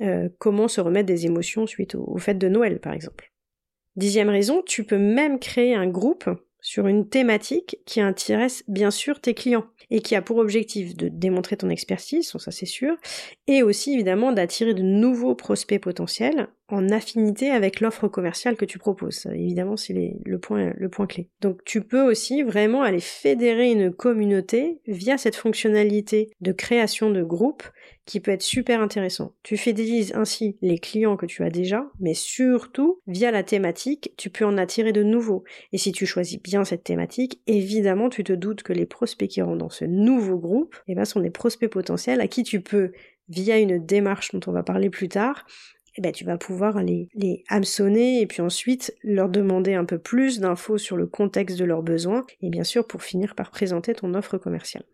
euh, 0.00 0.28
comment 0.38 0.66
se 0.68 0.80
remettre 0.80 1.06
des 1.06 1.26
émotions 1.26 1.66
suite 1.66 1.94
aux 1.94 2.04
au 2.06 2.18
fêtes 2.18 2.38
de 2.38 2.48
Noël 2.48 2.80
par 2.80 2.94
exemple. 2.94 3.32
Dixième 3.96 4.28
raison, 4.28 4.62
tu 4.66 4.84
peux 4.84 4.98
même 4.98 5.38
créer 5.38 5.74
un 5.74 5.86
groupe 5.86 6.28
sur 6.66 6.88
une 6.88 7.08
thématique 7.08 7.78
qui 7.86 8.00
intéresse 8.00 8.64
bien 8.66 8.90
sûr 8.90 9.20
tes 9.20 9.34
clients 9.34 9.66
et 9.88 10.00
qui 10.00 10.16
a 10.16 10.20
pour 10.20 10.38
objectif 10.38 10.96
de 10.96 11.06
démontrer 11.06 11.56
ton 11.56 11.70
expertise, 11.70 12.28
ça 12.28 12.50
c'est 12.50 12.66
sûr, 12.66 12.96
et 13.46 13.62
aussi 13.62 13.94
évidemment 13.94 14.32
d'attirer 14.32 14.74
de 14.74 14.82
nouveaux 14.82 15.36
prospects 15.36 15.80
potentiels 15.80 16.48
en 16.66 16.88
affinité 16.88 17.52
avec 17.52 17.78
l'offre 17.78 18.08
commerciale 18.08 18.56
que 18.56 18.64
tu 18.64 18.80
proposes. 18.80 19.26
évidemment, 19.32 19.76
c'est 19.76 20.16
le 20.24 20.38
point, 20.40 20.72
le 20.76 20.88
point 20.88 21.06
clé. 21.06 21.28
Donc 21.40 21.62
tu 21.64 21.82
peux 21.82 22.02
aussi 22.02 22.42
vraiment 22.42 22.82
aller 22.82 22.98
fédérer 22.98 23.70
une 23.70 23.92
communauté 23.92 24.80
via 24.88 25.18
cette 25.18 25.36
fonctionnalité 25.36 26.32
de 26.40 26.50
création 26.50 27.10
de 27.10 27.22
groupe 27.22 27.62
qui 28.06 28.20
peut 28.20 28.30
être 28.30 28.42
super 28.42 28.80
intéressant. 28.80 29.34
Tu 29.42 29.56
fidélises 29.56 30.14
ainsi 30.14 30.56
les 30.62 30.78
clients 30.78 31.16
que 31.16 31.26
tu 31.26 31.42
as 31.42 31.50
déjà, 31.50 31.90
mais 32.00 32.14
surtout, 32.14 33.00
via 33.06 33.30
la 33.30 33.42
thématique, 33.42 34.12
tu 34.16 34.30
peux 34.30 34.44
en 34.44 34.56
attirer 34.56 34.92
de 34.92 35.02
nouveaux. 35.02 35.44
Et 35.72 35.78
si 35.78 35.92
tu 35.92 36.06
choisis 36.06 36.40
bien 36.40 36.64
cette 36.64 36.84
thématique, 36.84 37.42
évidemment, 37.46 38.08
tu 38.08 38.24
te 38.24 38.32
doutes 38.32 38.62
que 38.62 38.72
les 38.72 38.86
prospects 38.86 39.28
qui 39.28 39.42
rentrent 39.42 39.58
dans 39.58 39.68
ce 39.68 39.84
nouveau 39.84 40.38
groupe, 40.38 40.76
eh 40.86 40.94
ben, 40.94 41.04
sont 41.04 41.20
des 41.20 41.30
prospects 41.30 41.70
potentiels 41.70 42.20
à 42.20 42.28
qui 42.28 42.44
tu 42.44 42.60
peux, 42.60 42.92
via 43.28 43.58
une 43.58 43.84
démarche 43.84 44.30
dont 44.30 44.40
on 44.46 44.52
va 44.52 44.62
parler 44.62 44.88
plus 44.88 45.08
tard, 45.08 45.44
eh 45.96 46.00
ben, 46.00 46.12
tu 46.12 46.24
vas 46.24 46.36
pouvoir 46.36 46.82
les, 46.82 47.08
les 47.14 47.42
hameçonner 47.48 48.20
et 48.20 48.26
puis 48.26 48.42
ensuite 48.42 48.94
leur 49.02 49.28
demander 49.28 49.74
un 49.74 49.84
peu 49.84 49.98
plus 49.98 50.38
d'infos 50.38 50.78
sur 50.78 50.96
le 50.96 51.06
contexte 51.06 51.58
de 51.58 51.64
leurs 51.64 51.82
besoins 51.82 52.24
et 52.40 52.50
bien 52.50 52.64
sûr 52.64 52.86
pour 52.86 53.02
finir 53.02 53.34
par 53.34 53.50
présenter 53.50 53.94
ton 53.94 54.14
offre 54.14 54.38
commerciale. 54.38 54.84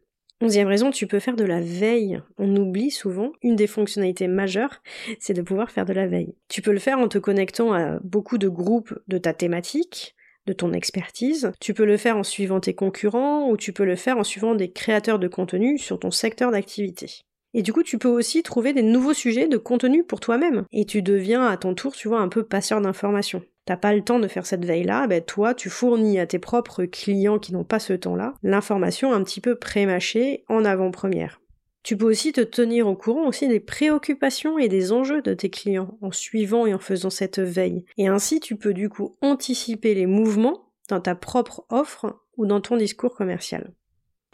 Onzième 0.42 0.66
raison, 0.66 0.90
tu 0.90 1.06
peux 1.06 1.20
faire 1.20 1.36
de 1.36 1.44
la 1.44 1.60
veille. 1.60 2.20
On 2.36 2.56
oublie 2.56 2.90
souvent, 2.90 3.30
une 3.42 3.54
des 3.54 3.68
fonctionnalités 3.68 4.26
majeures, 4.26 4.82
c'est 5.20 5.34
de 5.34 5.40
pouvoir 5.40 5.70
faire 5.70 5.84
de 5.84 5.92
la 5.92 6.08
veille. 6.08 6.34
Tu 6.48 6.62
peux 6.62 6.72
le 6.72 6.80
faire 6.80 6.98
en 6.98 7.06
te 7.06 7.18
connectant 7.18 7.72
à 7.72 8.00
beaucoup 8.02 8.38
de 8.38 8.48
groupes 8.48 8.92
de 9.06 9.18
ta 9.18 9.34
thématique, 9.34 10.16
de 10.46 10.52
ton 10.52 10.72
expertise. 10.72 11.52
Tu 11.60 11.74
peux 11.74 11.84
le 11.84 11.96
faire 11.96 12.16
en 12.16 12.24
suivant 12.24 12.58
tes 12.58 12.74
concurrents 12.74 13.48
ou 13.48 13.56
tu 13.56 13.72
peux 13.72 13.84
le 13.84 13.94
faire 13.94 14.18
en 14.18 14.24
suivant 14.24 14.56
des 14.56 14.72
créateurs 14.72 15.20
de 15.20 15.28
contenu 15.28 15.78
sur 15.78 16.00
ton 16.00 16.10
secteur 16.10 16.50
d'activité. 16.50 17.22
Et 17.54 17.62
du 17.62 17.72
coup, 17.72 17.84
tu 17.84 17.98
peux 17.98 18.08
aussi 18.08 18.42
trouver 18.42 18.72
des 18.72 18.82
nouveaux 18.82 19.14
sujets 19.14 19.46
de 19.46 19.58
contenu 19.58 20.02
pour 20.02 20.18
toi-même. 20.18 20.64
Et 20.72 20.86
tu 20.86 21.02
deviens 21.02 21.46
à 21.46 21.56
ton 21.56 21.76
tour, 21.76 21.94
tu 21.94 22.08
vois, 22.08 22.18
un 22.18 22.28
peu 22.28 22.42
passeur 22.42 22.80
d'informations 22.80 23.44
t'as 23.64 23.76
pas 23.76 23.94
le 23.94 24.02
temps 24.02 24.18
de 24.18 24.28
faire 24.28 24.46
cette 24.46 24.64
veille-là, 24.64 25.06
ben 25.06 25.22
toi, 25.22 25.54
tu 25.54 25.70
fournis 25.70 26.18
à 26.18 26.26
tes 26.26 26.38
propres 26.38 26.84
clients 26.84 27.38
qui 27.38 27.52
n'ont 27.52 27.64
pas 27.64 27.78
ce 27.78 27.92
temps-là 27.92 28.34
l'information 28.42 29.12
un 29.12 29.22
petit 29.22 29.40
peu 29.40 29.54
pré-mâchée 29.56 30.44
en 30.48 30.64
avant-première. 30.64 31.40
Tu 31.82 31.96
peux 31.96 32.06
aussi 32.06 32.32
te 32.32 32.40
tenir 32.40 32.86
au 32.86 32.94
courant 32.94 33.26
aussi 33.26 33.48
des 33.48 33.58
préoccupations 33.58 34.56
et 34.56 34.68
des 34.68 34.92
enjeux 34.92 35.20
de 35.20 35.34
tes 35.34 35.50
clients 35.50 35.98
en 36.00 36.12
suivant 36.12 36.64
et 36.64 36.74
en 36.74 36.78
faisant 36.78 37.10
cette 37.10 37.40
veille. 37.40 37.84
Et 37.98 38.06
ainsi, 38.06 38.38
tu 38.38 38.54
peux 38.54 38.72
du 38.72 38.88
coup 38.88 39.16
anticiper 39.20 39.94
les 39.94 40.06
mouvements 40.06 40.68
dans 40.88 41.00
ta 41.00 41.16
propre 41.16 41.66
offre 41.70 42.20
ou 42.36 42.46
dans 42.46 42.60
ton 42.60 42.76
discours 42.76 43.16
commercial. 43.16 43.72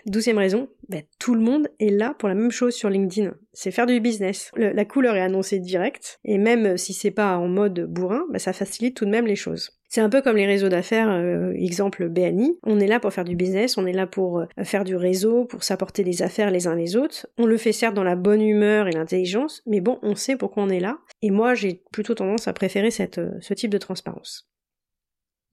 Douzième 0.08 0.38
raison, 0.38 0.68
ben, 0.88 1.02
tout 1.18 1.34
le 1.34 1.42
monde 1.42 1.68
est 1.80 1.90
là 1.90 2.14
pour 2.18 2.30
la 2.30 2.34
même 2.34 2.50
chose 2.50 2.74
sur 2.74 2.88
LinkedIn. 2.88 3.34
C'est 3.52 3.70
faire 3.70 3.86
du 3.86 4.00
business. 4.00 4.50
la 4.56 4.84
couleur 4.86 5.16
est 5.16 5.20
annoncée 5.20 5.58
direct, 5.58 6.18
et 6.24 6.38
même 6.38 6.78
si 6.78 6.94
c'est 6.94 7.11
pas 7.11 7.37
en 7.37 7.46
mode 7.46 7.85
bourrin, 7.85 8.24
ben, 8.30 8.38
ça 8.38 8.54
facilite 8.54 8.96
tout 8.96 9.04
de 9.04 9.11
même 9.11 9.26
les 9.26 9.37
choses. 9.37 9.78
C'est 9.90 10.00
un 10.00 10.09
peu 10.09 10.22
comme 10.22 10.37
les 10.37 10.46
réseaux 10.46 10.68
d'affaires, 10.68 11.11
euh, 11.11 11.52
exemple 11.52 12.09
BNI. 12.09 12.59
On 12.62 12.80
est 12.80 12.87
là 12.87 13.00
pour 13.00 13.12
faire 13.12 13.24
du 13.24 13.37
business, 13.37 13.76
on 13.76 13.87
est 13.87 13.92
là 13.92 14.06
pour 14.06 14.40
euh, 14.40 14.46
faire 14.62 14.85
du 14.85 14.96
réseau, 14.96 15.44
pour 15.44 15.62
s'apporter 15.62 16.04
des 16.04 16.22
affaires 16.22 16.50
les 16.50 16.66
uns 16.66 16.74
les 16.74 16.96
autres. 16.96 17.26
On 17.37 17.44
le 17.44 17.56
fait 17.59 17.72
certes 17.72 17.94
dans 17.94 18.04
la 18.04 18.16
bonne 18.16 18.42
humeur 18.42 18.88
et 18.88 18.92
l'intelligence, 18.92 19.62
mais 19.66 19.80
bon, 19.80 19.98
on 20.02 20.14
sait 20.14 20.37
pourquoi 20.37 20.62
on 20.62 20.68
est 20.70 20.80
là. 20.80 20.98
Et 21.20 21.30
moi, 21.30 21.54
j'ai 21.54 21.83
plutôt 21.92 22.14
tendance 22.14 22.48
à 22.48 22.52
préférer 22.54 22.88
euh, 23.18 23.30
ce 23.40 23.54
type 23.54 23.70
de 23.70 23.78
transparence. 23.78 24.48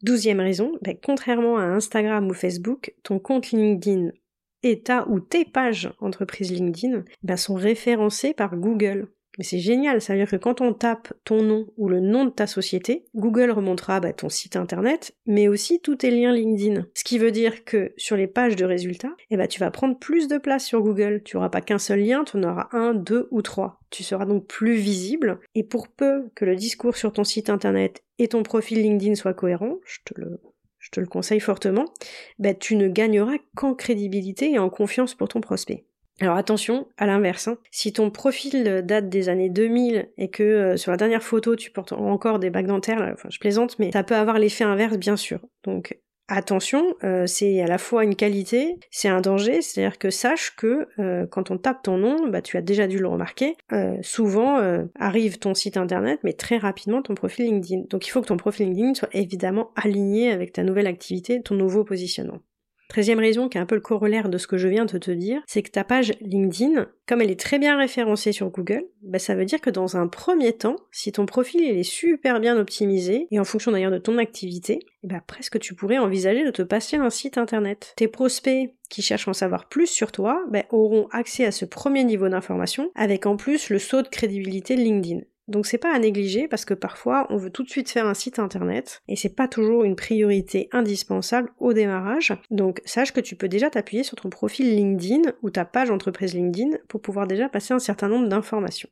Douzième 0.01 0.39
raison, 0.39 0.73
ben, 0.81 0.95
contrairement 1.01 1.57
à 1.57 1.63
Instagram 1.63 2.27
ou 2.29 2.33
Facebook, 2.33 2.93
ton 3.03 3.19
compte 3.19 3.51
LinkedIn 3.51 4.11
et 4.65 4.81
ta 4.81 5.07
ou 5.07 5.19
tes 5.19 5.45
pages 5.45 5.91
entreprise 6.01 6.51
LinkedIn 6.51 7.03
ben, 7.21 7.37
sont 7.37 7.53
référencées 7.53 8.33
par 8.33 8.57
Google. 8.57 9.07
Mais 9.37 9.43
c'est 9.43 9.59
génial, 9.59 10.01
ça 10.01 10.13
veut 10.13 10.19
dire 10.19 10.29
que 10.29 10.37
quand 10.37 10.61
on 10.61 10.73
tape 10.73 11.13
ton 11.23 11.43
nom 11.43 11.67
ou 11.77 11.87
le 11.87 11.99
nom 11.99 12.25
de 12.25 12.29
ta 12.31 12.47
société, 12.47 13.05
Google 13.13 13.51
remontera 13.51 13.99
bah, 13.99 14.13
ton 14.13 14.29
site 14.29 14.55
internet, 14.55 15.13
mais 15.27 15.47
aussi 15.47 15.81
tous 15.81 15.97
tes 15.97 16.09
liens 16.09 16.31
LinkedIn. 16.31 16.87
Ce 16.95 17.03
qui 17.03 17.19
veut 17.19 17.31
dire 17.31 17.63
que 17.63 17.93
sur 17.97 18.15
les 18.15 18.27
pages 18.27 18.55
de 18.55 18.65
résultats, 18.65 19.13
eh 19.29 19.37
ben, 19.37 19.47
tu 19.47 19.59
vas 19.59 19.71
prendre 19.71 19.99
plus 19.99 20.27
de 20.27 20.37
place 20.37 20.65
sur 20.65 20.81
Google. 20.81 21.21
Tu 21.23 21.35
n'auras 21.35 21.49
pas 21.49 21.61
qu'un 21.61 21.77
seul 21.77 21.99
lien, 21.99 22.23
tu 22.23 22.37
en 22.37 22.43
auras 22.43 22.69
un, 22.71 22.93
deux 22.93 23.27
ou 23.29 23.41
trois. 23.41 23.81
Tu 23.91 24.03
seras 24.03 24.25
donc 24.25 24.47
plus 24.47 24.75
visible, 24.75 25.39
et 25.53 25.63
pour 25.63 25.89
peu 25.89 26.29
que 26.33 26.45
le 26.45 26.55
discours 26.55 26.95
sur 26.95 27.11
ton 27.11 27.23
site 27.23 27.49
internet 27.49 28.01
et 28.17 28.29
ton 28.29 28.41
profil 28.41 28.81
LinkedIn 28.81 29.15
soient 29.15 29.33
cohérents, 29.33 29.77
je 29.85 29.99
te 30.05 30.19
le 30.19 30.39
je 30.85 30.91
te 30.91 30.99
le 30.99 31.07
conseille 31.07 31.39
fortement, 31.39 31.85
bah, 32.37 32.53
tu 32.53 32.75
ne 32.75 32.87
gagneras 32.87 33.37
qu'en 33.55 33.73
crédibilité 33.73 34.51
et 34.51 34.59
en 34.59 34.69
confiance 34.69 35.15
pour 35.15 35.27
ton 35.27 35.41
prospect. 35.41 35.83
Alors 36.21 36.37
attention, 36.37 36.87
à 36.97 37.07
l'inverse, 37.07 37.47
hein. 37.47 37.57
si 37.71 37.91
ton 37.91 38.11
profil 38.11 38.83
date 38.85 39.09
des 39.09 39.27
années 39.27 39.49
2000 39.49 40.11
et 40.17 40.29
que 40.29 40.43
euh, 40.43 40.77
sur 40.77 40.91
la 40.91 40.97
dernière 40.97 41.23
photo 41.23 41.55
tu 41.55 41.71
portes 41.71 41.91
encore 41.91 42.37
des 42.37 42.51
bagues 42.51 42.67
dentaires, 42.67 43.01
enfin 43.13 43.29
je 43.31 43.39
plaisante, 43.39 43.77
mais 43.79 43.91
ça 43.91 44.03
peut 44.03 44.15
avoir 44.15 44.37
l'effet 44.37 44.63
inverse 44.63 44.97
bien 44.97 45.17
sûr. 45.17 45.39
Donc 45.63 45.97
Attention, 46.27 46.95
euh, 47.03 47.27
c'est 47.27 47.61
à 47.61 47.67
la 47.67 47.77
fois 47.77 48.03
une 48.03 48.15
qualité, 48.15 48.79
c'est 48.89 49.07
un 49.07 49.21
danger, 49.21 49.61
c'est-à-dire 49.61 49.99
que 49.99 50.09
sache 50.09 50.55
que 50.55 50.87
euh, 50.97 51.27
quand 51.27 51.51
on 51.51 51.59
tape 51.59 51.83
ton 51.83 51.97
nom, 51.97 52.27
bah, 52.27 52.41
tu 52.41 52.57
as 52.57 52.63
déjà 52.63 52.87
dû 52.87 52.97
le 52.97 53.07
remarquer, 53.07 53.55
euh, 53.73 53.95
souvent 54.01 54.59
arrive 54.95 55.37
ton 55.37 55.53
site 55.53 55.77
internet, 55.77 56.19
mais 56.23 56.33
très 56.33 56.57
rapidement 56.57 57.03
ton 57.03 57.13
profil 57.13 57.45
LinkedIn. 57.45 57.83
Donc 57.89 58.07
il 58.07 58.09
faut 58.09 58.21
que 58.21 58.27
ton 58.27 58.37
profil 58.37 58.65
LinkedIn 58.65 58.95
soit 58.95 59.09
évidemment 59.13 59.71
aligné 59.75 60.31
avec 60.31 60.51
ta 60.53 60.63
nouvelle 60.63 60.87
activité, 60.87 61.41
ton 61.43 61.53
nouveau 61.53 61.83
positionnement. 61.83 62.39
Treizième 62.87 63.19
raison, 63.19 63.49
qui 63.49 63.57
est 63.57 63.61
un 63.61 63.65
peu 63.65 63.75
le 63.75 63.81
corollaire 63.81 64.29
de 64.29 64.37
ce 64.37 64.47
que 64.47 64.57
je 64.57 64.67
viens 64.67 64.85
de 64.85 64.97
te 64.97 65.11
dire, 65.11 65.41
c'est 65.47 65.63
que 65.63 65.71
ta 65.71 65.83
page 65.83 66.13
LinkedIn, 66.21 66.87
comme 67.07 67.21
elle 67.21 67.31
est 67.31 67.39
très 67.39 67.59
bien 67.59 67.77
référencée 67.77 68.31
sur 68.31 68.49
Google, 68.49 68.85
bah 69.01 69.19
ça 69.19 69.35
veut 69.35 69.45
dire 69.45 69.61
que 69.61 69.69
dans 69.69 69.97
un 69.97 70.07
premier 70.07 70.53
temps, 70.53 70.75
si 70.91 71.11
ton 71.11 71.25
profil 71.25 71.61
il 71.61 71.77
est 71.77 71.83
super 71.83 72.39
bien 72.39 72.57
optimisé, 72.57 73.27
et 73.31 73.39
en 73.39 73.43
fonction 73.43 73.71
d'ailleurs 73.71 73.91
de 73.91 73.97
ton 73.97 74.17
activité, 74.17 74.79
bah 75.03 75.21
presque 75.25 75.59
tu 75.59 75.73
pourrais 75.75 75.97
envisager 75.97 76.45
de 76.45 76.51
te 76.51 76.61
passer 76.61 76.97
un 76.97 77.09
site 77.09 77.37
internet. 77.37 77.93
Tes 77.97 78.07
prospects 78.07 78.73
qui 78.89 79.01
cherchent 79.01 79.27
à 79.27 79.31
en 79.31 79.33
savoir 79.33 79.67
plus 79.67 79.87
sur 79.87 80.11
toi 80.11 80.43
bah, 80.49 80.63
auront 80.69 81.07
accès 81.11 81.45
à 81.45 81.51
ce 81.51 81.65
premier 81.65 82.03
niveau 82.03 82.29
d'information, 82.29 82.91
avec 82.95 83.25
en 83.25 83.35
plus 83.35 83.69
le 83.69 83.79
saut 83.79 84.03
de 84.03 84.07
crédibilité 84.07 84.75
de 84.75 84.81
LinkedIn. 84.81 85.21
Donc 85.47 85.67
c'est 85.67 85.77
pas 85.77 85.93
à 85.93 85.99
négliger 85.99 86.47
parce 86.47 86.65
que 86.65 86.73
parfois 86.73 87.27
on 87.29 87.37
veut 87.37 87.51
tout 87.51 87.63
de 87.63 87.69
suite 87.69 87.89
faire 87.89 88.07
un 88.07 88.13
site 88.13 88.39
internet 88.39 89.01
et 89.07 89.15
c'est 89.15 89.35
pas 89.35 89.47
toujours 89.47 89.83
une 89.83 89.95
priorité 89.95 90.69
indispensable 90.71 91.51
au 91.59 91.73
démarrage. 91.73 92.33
Donc 92.49 92.81
sache 92.85 93.13
que 93.13 93.21
tu 93.21 93.35
peux 93.35 93.47
déjà 93.47 93.69
t'appuyer 93.69 94.03
sur 94.03 94.15
ton 94.15 94.29
profil 94.29 94.75
LinkedIn 94.75 95.33
ou 95.43 95.49
ta 95.49 95.65
page 95.65 95.91
entreprise 95.91 96.33
LinkedIn 96.33 96.77
pour 96.87 97.01
pouvoir 97.01 97.27
déjà 97.27 97.49
passer 97.49 97.73
un 97.73 97.79
certain 97.79 98.07
nombre 98.07 98.27
d'informations. 98.27 98.89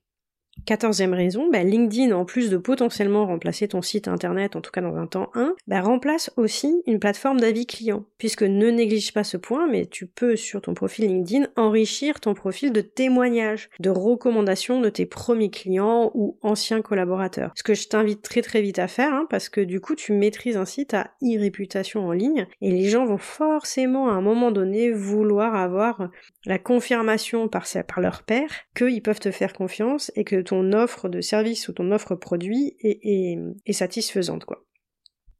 Quatorzième 0.65 1.13
raison, 1.13 1.49
bah, 1.51 1.63
LinkedIn, 1.63 2.15
en 2.15 2.25
plus 2.25 2.49
de 2.49 2.57
potentiellement 2.57 3.25
remplacer 3.25 3.67
ton 3.67 3.81
site 3.81 4.07
internet, 4.07 4.55
en 4.55 4.61
tout 4.61 4.71
cas 4.71 4.81
dans 4.81 4.95
un 4.95 5.07
temps 5.07 5.29
1, 5.35 5.55
bah, 5.67 5.81
remplace 5.81 6.31
aussi 6.37 6.81
une 6.87 6.99
plateforme 6.99 7.39
d'avis 7.39 7.65
client. 7.65 8.05
Puisque 8.17 8.43
ne 8.43 8.69
néglige 8.69 9.13
pas 9.13 9.23
ce 9.23 9.37
point, 9.37 9.67
mais 9.67 9.85
tu 9.85 10.07
peux 10.07 10.35
sur 10.35 10.61
ton 10.61 10.73
profil 10.73 11.07
LinkedIn 11.07 11.47
enrichir 11.55 12.19
ton 12.19 12.33
profil 12.33 12.71
de 12.71 12.81
témoignages, 12.81 13.69
de 13.79 13.89
recommandations 13.89 14.79
de 14.79 14.89
tes 14.89 15.05
premiers 15.05 15.49
clients 15.49 16.11
ou 16.13 16.37
anciens 16.41 16.81
collaborateurs. 16.81 17.51
Ce 17.55 17.63
que 17.63 17.73
je 17.73 17.87
t'invite 17.87 18.21
très 18.21 18.41
très 18.41 18.61
vite 18.61 18.79
à 18.79 18.87
faire, 18.87 19.13
hein, 19.13 19.27
parce 19.29 19.49
que 19.49 19.61
du 19.61 19.79
coup 19.79 19.95
tu 19.95 20.13
maîtrises 20.13 20.57
site 20.65 20.93
à 20.93 21.11
e-réputation 21.21 22.07
en 22.07 22.11
ligne 22.11 22.47
et 22.61 22.71
les 22.71 22.89
gens 22.89 23.05
vont 23.05 23.17
forcément 23.17 24.09
à 24.09 24.13
un 24.13 24.21
moment 24.21 24.51
donné 24.51 24.91
vouloir 24.91 25.55
avoir 25.55 26.09
la 26.45 26.59
confirmation 26.59 27.47
par, 27.47 27.65
par 27.87 28.01
leur 28.01 28.23
père 28.23 28.49
qu'ils 28.75 29.01
peuvent 29.01 29.19
te 29.19 29.31
faire 29.31 29.53
confiance 29.53 30.11
et 30.15 30.23
que 30.23 30.41
ton 30.43 30.73
offre 30.73 31.10
de 31.10 31.21
service 31.21 31.67
ou 31.67 31.73
ton 31.73 31.91
offre 31.91 32.15
produit 32.15 32.75
est, 32.79 33.73
satisfaisante, 33.73 34.45
quoi. 34.45 34.65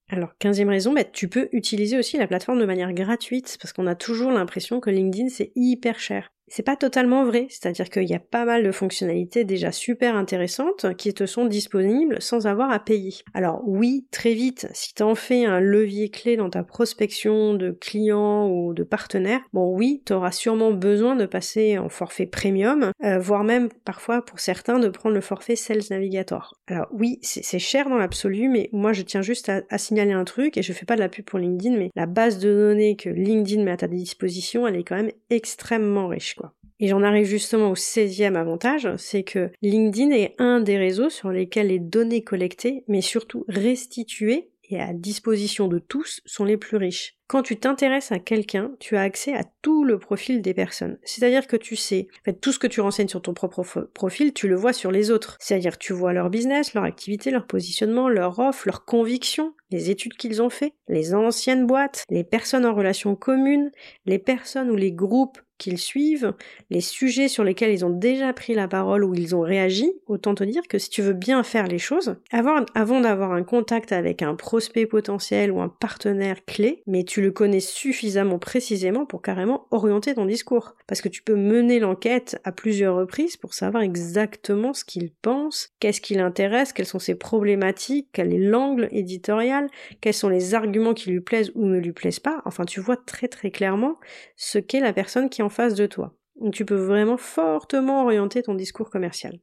Alors, 0.10 0.38
quinzième 0.38 0.70
raison, 0.70 0.94
bah, 0.94 1.04
tu 1.04 1.28
peux 1.28 1.50
utiliser 1.54 1.98
aussi 1.98 2.18
la 2.18 2.28
plateforme 2.28 2.60
de 2.60 2.66
manière 2.66 2.94
gratuite, 2.94 3.58
parce 3.62 3.74
qu'on 3.74 3.88
a 3.88 3.96
toujours 3.96 4.32
l'impression 4.32 4.80
que 4.80 4.90
LinkedIn 4.90 5.30
c'est 5.30 5.52
hyper 5.56 6.00
cher. 6.00 6.32
C'est 6.56 6.62
pas 6.62 6.76
totalement 6.76 7.26
vrai, 7.26 7.48
c'est-à-dire 7.50 7.90
qu'il 7.90 8.08
y 8.08 8.14
a 8.14 8.20
pas 8.20 8.46
mal 8.46 8.62
de 8.62 8.72
fonctionnalités 8.72 9.44
déjà 9.44 9.72
super 9.72 10.16
intéressantes 10.16 10.96
qui 10.98 11.12
te 11.12 11.26
sont 11.26 11.46
disponibles 11.46 12.22
sans 12.22 12.46
avoir 12.46 12.70
à 12.70 12.78
payer. 12.78 13.16
Alors 13.34 13.64
oui, 13.66 14.06
très 14.12 14.36
vite, 14.36 14.68
si 14.72 14.94
t'en 14.94 15.16
fais 15.16 15.46
un 15.46 15.60
levier 15.60 16.10
clé 16.10 16.38
dans 16.38 16.52
ta 16.52 16.62
prospection 16.62 17.56
de 17.56 17.72
clients 17.72 18.48
ou 18.48 18.76
de 18.76 18.84
partenaires, 18.84 19.42
bon 19.52 19.76
oui, 19.76 20.04
t'auras 20.06 20.32
sûrement 20.32 20.70
besoin 20.70 21.16
de 21.16 21.26
passer 21.26 21.80
en 21.80 21.90
forfait 21.90 22.28
premium, 22.28 22.92
euh, 23.04 23.18
voire 23.18 23.44
même 23.44 23.70
parfois 23.84 24.24
pour 24.24 24.40
certains 24.40 24.78
de 24.78 24.90
prendre 24.90 25.16
le 25.16 25.22
forfait 25.22 25.56
Sales 25.56 25.82
Navigator. 25.90 26.60
Alors 26.68 26.86
oui, 26.92 27.18
c'est 27.24 27.58
cher 27.58 27.90
dans 27.90 27.98
l'absolu, 27.98 28.48
mais 28.48 28.70
moi 28.74 28.94
je 28.94 29.02
tiens 29.02 29.24
juste 29.24 29.50
à, 29.50 29.64
à, 29.72 29.80
signaler 29.80 30.14
un 30.14 30.24
truc, 30.24 30.56
et 30.56 30.62
je 30.62 30.72
fais 30.72 30.86
pas 30.86 30.98
de 30.98 31.02
la 31.02 31.10
pub 31.10 31.26
pour 31.26 31.40
LinkedIn, 31.40 31.76
mais 31.78 31.90
la 31.96 32.06
base 32.06 32.38
de 32.38 32.54
données 32.54 32.96
que 32.96 33.10
LinkedIn 33.10 33.64
met 33.64 33.72
à 33.72 33.78
ta 33.78 33.88
disposition, 33.88 34.68
elle 34.68 34.76
est 34.76 34.84
quand 34.84 34.98
même 34.98 35.12
extrêmement 35.32 36.10
riche. 36.10 36.36
Et 36.84 36.88
j'en 36.88 37.02
arrive 37.02 37.28
justement 37.28 37.72
au 37.72 37.76
16e 37.76 38.36
avantage, 38.36 38.90
c'est 38.98 39.24
que 39.24 39.52
LinkedIn 39.62 40.12
est 40.12 40.36
un 40.38 40.60
des 40.60 40.78
réseaux 40.78 41.10
sur 41.10 41.30
lesquels 41.30 41.68
les 41.68 41.80
données 41.80 42.26
collectées, 42.26 42.84
mais 42.90 43.00
surtout 43.00 43.46
restituées 43.48 44.50
et 44.70 44.82
à 44.82 44.92
disposition 44.92 45.70
de 45.70 45.80
tous, 45.80 46.20
sont 46.26 46.44
les 46.44 46.58
plus 46.58 46.76
riches. 46.76 47.16
Quand 47.28 47.42
tu 47.42 47.58
t'intéresses 47.58 48.12
à 48.12 48.20
quelqu'un, 48.20 48.72
tu 48.80 48.98
as 48.98 49.02
accès 49.02 49.34
à 49.34 49.46
tout 49.62 49.86
le 49.86 49.98
profil 49.98 50.42
des 50.42 50.54
personnes. 50.54 50.98
C'est-à-dire 51.04 51.48
que 51.48 51.56
tu 51.56 51.78
sais, 51.78 52.08
en 52.20 52.24
fait, 52.26 52.42
tout 52.42 52.52
ce 52.52 52.60
que 52.60 52.68
tu 52.68 52.82
renseignes 52.82 53.08
sur 53.08 53.22
ton 53.22 53.34
propre 53.34 53.90
profil, 53.94 54.34
tu 54.34 54.50
le 54.50 54.56
vois 54.56 54.74
sur 54.74 54.92
les 54.92 55.10
autres. 55.10 55.38
C'est-à-dire 55.40 55.78
tu 55.78 55.94
vois 55.94 56.12
leur 56.12 56.30
business, 56.30 56.74
leur 56.74 56.84
activité, 56.84 57.32
leur 57.32 57.48
positionnement, 57.48 58.10
leur 58.10 58.40
offre, 58.40 58.68
leurs 58.68 58.84
convictions, 58.84 59.54
les 59.72 59.90
études 59.90 60.16
qu'ils 60.16 60.42
ont 60.42 60.50
fait, 60.50 60.74
les 60.90 61.14
anciennes 61.14 61.66
boîtes, 61.66 62.04
les 62.10 62.26
personnes 62.26 62.66
en 62.66 62.76
relation 62.76 63.16
commune, 63.16 63.72
les 64.06 64.20
personnes 64.20 64.70
ou 64.70 64.76
les 64.76 64.92
groupes 64.92 65.40
qu'ils 65.64 65.78
suivent, 65.78 66.34
les 66.70 66.82
sujets 66.82 67.28
sur 67.28 67.44
lesquels 67.44 67.72
ils 67.72 67.86
ont 67.86 67.90
déjà 67.90 68.34
pris 68.34 68.54
la 68.54 68.68
parole 68.68 69.04
ou 69.04 69.14
ils 69.16 69.36
ont 69.36 69.42
réagi, 69.42 69.92
autant 70.08 70.36
te 70.36 70.44
dire 70.44 70.68
que 70.68 70.78
si 70.78 70.90
tu 70.90 71.02
veux 71.02 71.14
bien 71.14 71.42
faire 71.44 71.68
les 71.68 71.80
choses, 71.80 72.18
avant, 72.32 73.00
d'avoir 73.02 73.32
un 73.32 73.44
contact 73.44 73.92
avec 73.92 74.22
un 74.22 74.36
prospect 74.36 74.86
potentiel 74.86 75.52
ou 75.52 75.62
un 75.62 75.70
partenaire 75.70 76.44
clé, 76.46 76.84
mais 76.86 77.04
tu 77.04 77.22
le 77.22 77.32
connais 77.32 77.62
suffisamment 77.62 78.40
précisément 78.40 79.06
pour 79.06 79.22
carrément 79.22 79.68
orienter 79.72 80.14
ton 80.14 80.26
discours. 80.26 80.76
Parce 80.88 81.02
que 81.02 81.10
tu 81.10 81.24
peux 81.24 81.36
mener 81.36 81.80
l'enquête 81.80 82.40
à 82.44 82.52
plusieurs 82.52 82.96
reprises 82.96 83.38
pour 83.38 83.54
savoir 83.54 83.84
exactement 83.84 84.74
ce 84.74 84.84
qu'il 84.84 85.12
pense, 85.22 85.70
qu'est-ce 85.80 86.02
qui 86.02 86.16
l'intéresse, 86.16 86.74
quelles 86.74 86.86
sont 86.86 87.00
ses 87.00 87.16
problématiques, 87.16 88.10
quel 88.12 88.34
est 88.34 88.38
l'angle 88.38 88.90
éditorial, 88.92 89.70
quels 90.02 90.14
sont 90.14 90.30
les 90.30 90.56
arguments 90.56 90.94
qui 90.94 91.10
lui 91.10 91.22
plaisent 91.22 91.52
ou 91.56 91.66
ne 91.68 91.80
lui 91.80 91.94
plaisent 91.94 92.20
pas. 92.20 92.42
Enfin, 92.46 92.66
tu 92.66 92.82
vois 92.82 92.98
très 92.98 93.30
très 93.30 93.50
clairement 93.50 93.96
ce 94.36 94.60
qu'est 94.60 94.82
la 94.82 94.92
personne 94.94 95.30
qui 95.30 95.42
en 95.42 95.50
face 95.54 95.76
de 95.76 95.86
toi. 95.86 96.16
Tu 96.52 96.66
peux 96.66 96.76
vraiment 96.76 97.18
fortement 97.18 98.04
orienter 98.04 98.44
ton 98.44 98.56
discours 98.56 98.90
commercial. 98.90 99.40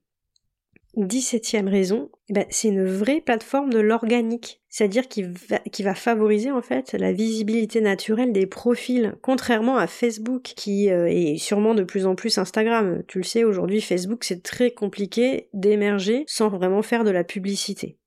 17e 0.97 1.69
raison, 1.69 2.11
eh 2.29 2.33
ben, 2.33 2.45
c'est 2.51 2.69
une 2.69 2.85
vraie 2.85 3.21
plateforme 3.21 3.73
de 3.73 3.79
l'organique, 3.79 4.61
c'est-à-dire 4.69 5.07
qui 5.07 5.23
va, 5.23 5.59
qui 5.59 5.85
va 5.85 5.95
favoriser 5.95 6.51
en 6.51 6.63
fait 6.63 6.95
la 6.95 7.13
visibilité 7.13 7.81
naturelle 7.81 8.33
des 8.33 8.47
profils, 8.47 9.15
contrairement 9.23 9.77
à 9.77 9.87
Facebook 9.87 10.43
qui 10.43 10.91
euh, 10.91 11.07
est 11.07 11.37
sûrement 11.37 11.75
de 11.75 11.85
plus 11.85 12.07
en 12.07 12.17
plus 12.17 12.39
Instagram. 12.39 13.05
Tu 13.07 13.19
le 13.19 13.25
sais, 13.25 13.45
aujourd'hui 13.45 13.81
Facebook 13.81 14.25
c'est 14.25 14.43
très 14.43 14.73
compliqué 14.73 15.49
d'émerger 15.53 16.25
sans 16.27 16.49
vraiment 16.49 16.83
faire 16.83 17.05
de 17.05 17.11
la 17.11 17.23
publicité. 17.23 18.00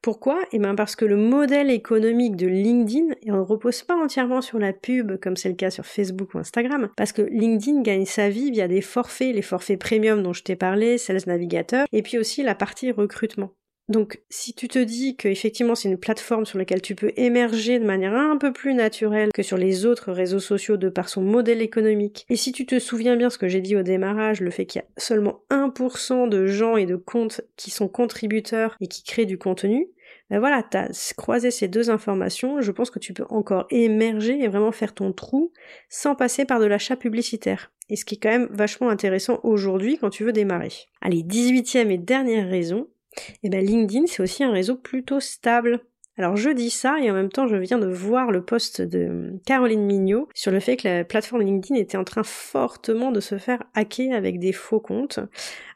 Pourquoi? 0.00 0.40
Eh 0.52 0.58
bien 0.58 0.74
parce 0.76 0.94
que 0.94 1.04
le 1.04 1.16
modèle 1.16 1.70
économique 1.70 2.36
de 2.36 2.46
LinkedIn 2.46 3.14
ne 3.26 3.38
repose 3.38 3.82
pas 3.82 3.96
entièrement 3.96 4.40
sur 4.40 4.58
la 4.58 4.72
pub 4.72 5.18
comme 5.20 5.36
c'est 5.36 5.48
le 5.48 5.56
cas 5.56 5.70
sur 5.70 5.86
Facebook 5.86 6.34
ou 6.34 6.38
Instagram, 6.38 6.88
parce 6.96 7.12
que 7.12 7.22
LinkedIn 7.22 7.82
gagne 7.82 8.04
sa 8.06 8.28
vie 8.28 8.52
via 8.52 8.68
des 8.68 8.80
forfaits, 8.80 9.34
les 9.34 9.42
forfaits 9.42 9.78
premium 9.78 10.22
dont 10.22 10.32
je 10.32 10.44
t'ai 10.44 10.56
parlé, 10.56 10.98
Sales 10.98 11.22
Navigator, 11.26 11.84
et 11.92 12.02
puis 12.02 12.18
aussi 12.18 12.42
la 12.44 12.54
partie 12.54 12.92
recrutement. 12.92 13.50
Donc, 13.88 14.20
si 14.28 14.52
tu 14.52 14.68
te 14.68 14.78
dis 14.78 15.16
que 15.16 15.28
effectivement 15.28 15.74
c'est 15.74 15.88
une 15.88 15.98
plateforme 15.98 16.44
sur 16.44 16.58
laquelle 16.58 16.82
tu 16.82 16.94
peux 16.94 17.12
émerger 17.16 17.78
de 17.78 17.84
manière 17.84 18.14
un 18.14 18.36
peu 18.36 18.52
plus 18.52 18.74
naturelle 18.74 19.30
que 19.32 19.42
sur 19.42 19.56
les 19.56 19.86
autres 19.86 20.12
réseaux 20.12 20.40
sociaux 20.40 20.76
de 20.76 20.90
par 20.90 21.08
son 21.08 21.22
modèle 21.22 21.62
économique, 21.62 22.26
et 22.28 22.36
si 22.36 22.52
tu 22.52 22.66
te 22.66 22.78
souviens 22.78 23.16
bien 23.16 23.30
ce 23.30 23.38
que 23.38 23.48
j'ai 23.48 23.62
dit 23.62 23.76
au 23.76 23.82
démarrage, 23.82 24.40
le 24.40 24.50
fait 24.50 24.66
qu'il 24.66 24.80
y 24.80 24.84
a 24.84 25.00
seulement 25.00 25.40
1% 25.50 26.28
de 26.28 26.46
gens 26.46 26.76
et 26.76 26.84
de 26.84 26.96
comptes 26.96 27.40
qui 27.56 27.70
sont 27.70 27.88
contributeurs 27.88 28.76
et 28.80 28.88
qui 28.88 29.02
créent 29.02 29.26
du 29.26 29.38
contenu, 29.38 29.88
ben 30.30 30.38
voilà, 30.38 30.62
t'as 30.62 30.88
croisé 31.16 31.50
ces 31.50 31.68
deux 31.68 31.88
informations, 31.88 32.60
je 32.60 32.72
pense 32.72 32.90
que 32.90 32.98
tu 32.98 33.14
peux 33.14 33.24
encore 33.30 33.66
émerger 33.70 34.38
et 34.42 34.48
vraiment 34.48 34.72
faire 34.72 34.92
ton 34.92 35.12
trou 35.12 35.52
sans 35.88 36.14
passer 36.14 36.44
par 36.44 36.60
de 36.60 36.66
l'achat 36.66 36.96
publicitaire. 36.96 37.72
Et 37.88 37.96
ce 37.96 38.04
qui 38.04 38.16
est 38.16 38.18
quand 38.18 38.28
même 38.28 38.48
vachement 38.50 38.90
intéressant 38.90 39.40
aujourd'hui 39.42 39.96
quand 39.98 40.10
tu 40.10 40.24
veux 40.24 40.32
démarrer. 40.32 40.72
Allez, 41.00 41.22
18e 41.22 41.90
et 41.90 41.96
dernière 41.96 42.48
raison, 42.48 42.86
et 43.16 43.20
eh 43.44 43.48
ben 43.48 43.64
LinkedIn 43.64 44.06
c'est 44.06 44.22
aussi 44.22 44.44
un 44.44 44.52
réseau 44.52 44.76
plutôt 44.76 45.20
stable. 45.20 45.80
Alors 46.16 46.36
je 46.36 46.50
dis 46.50 46.70
ça 46.70 46.98
et 47.00 47.10
en 47.10 47.14
même 47.14 47.30
temps 47.30 47.46
je 47.46 47.54
viens 47.54 47.78
de 47.78 47.86
voir 47.86 48.32
le 48.32 48.44
post 48.44 48.82
de 48.82 49.34
Caroline 49.46 49.84
Mignot 49.84 50.28
sur 50.34 50.50
le 50.50 50.58
fait 50.58 50.76
que 50.76 50.88
la 50.88 51.04
plateforme 51.04 51.42
LinkedIn 51.42 51.78
était 51.78 51.96
en 51.96 52.02
train 52.02 52.24
fortement 52.24 53.12
de 53.12 53.20
se 53.20 53.38
faire 53.38 53.62
hacker 53.74 54.12
avec 54.12 54.40
des 54.40 54.52
faux 54.52 54.80
comptes. 54.80 55.20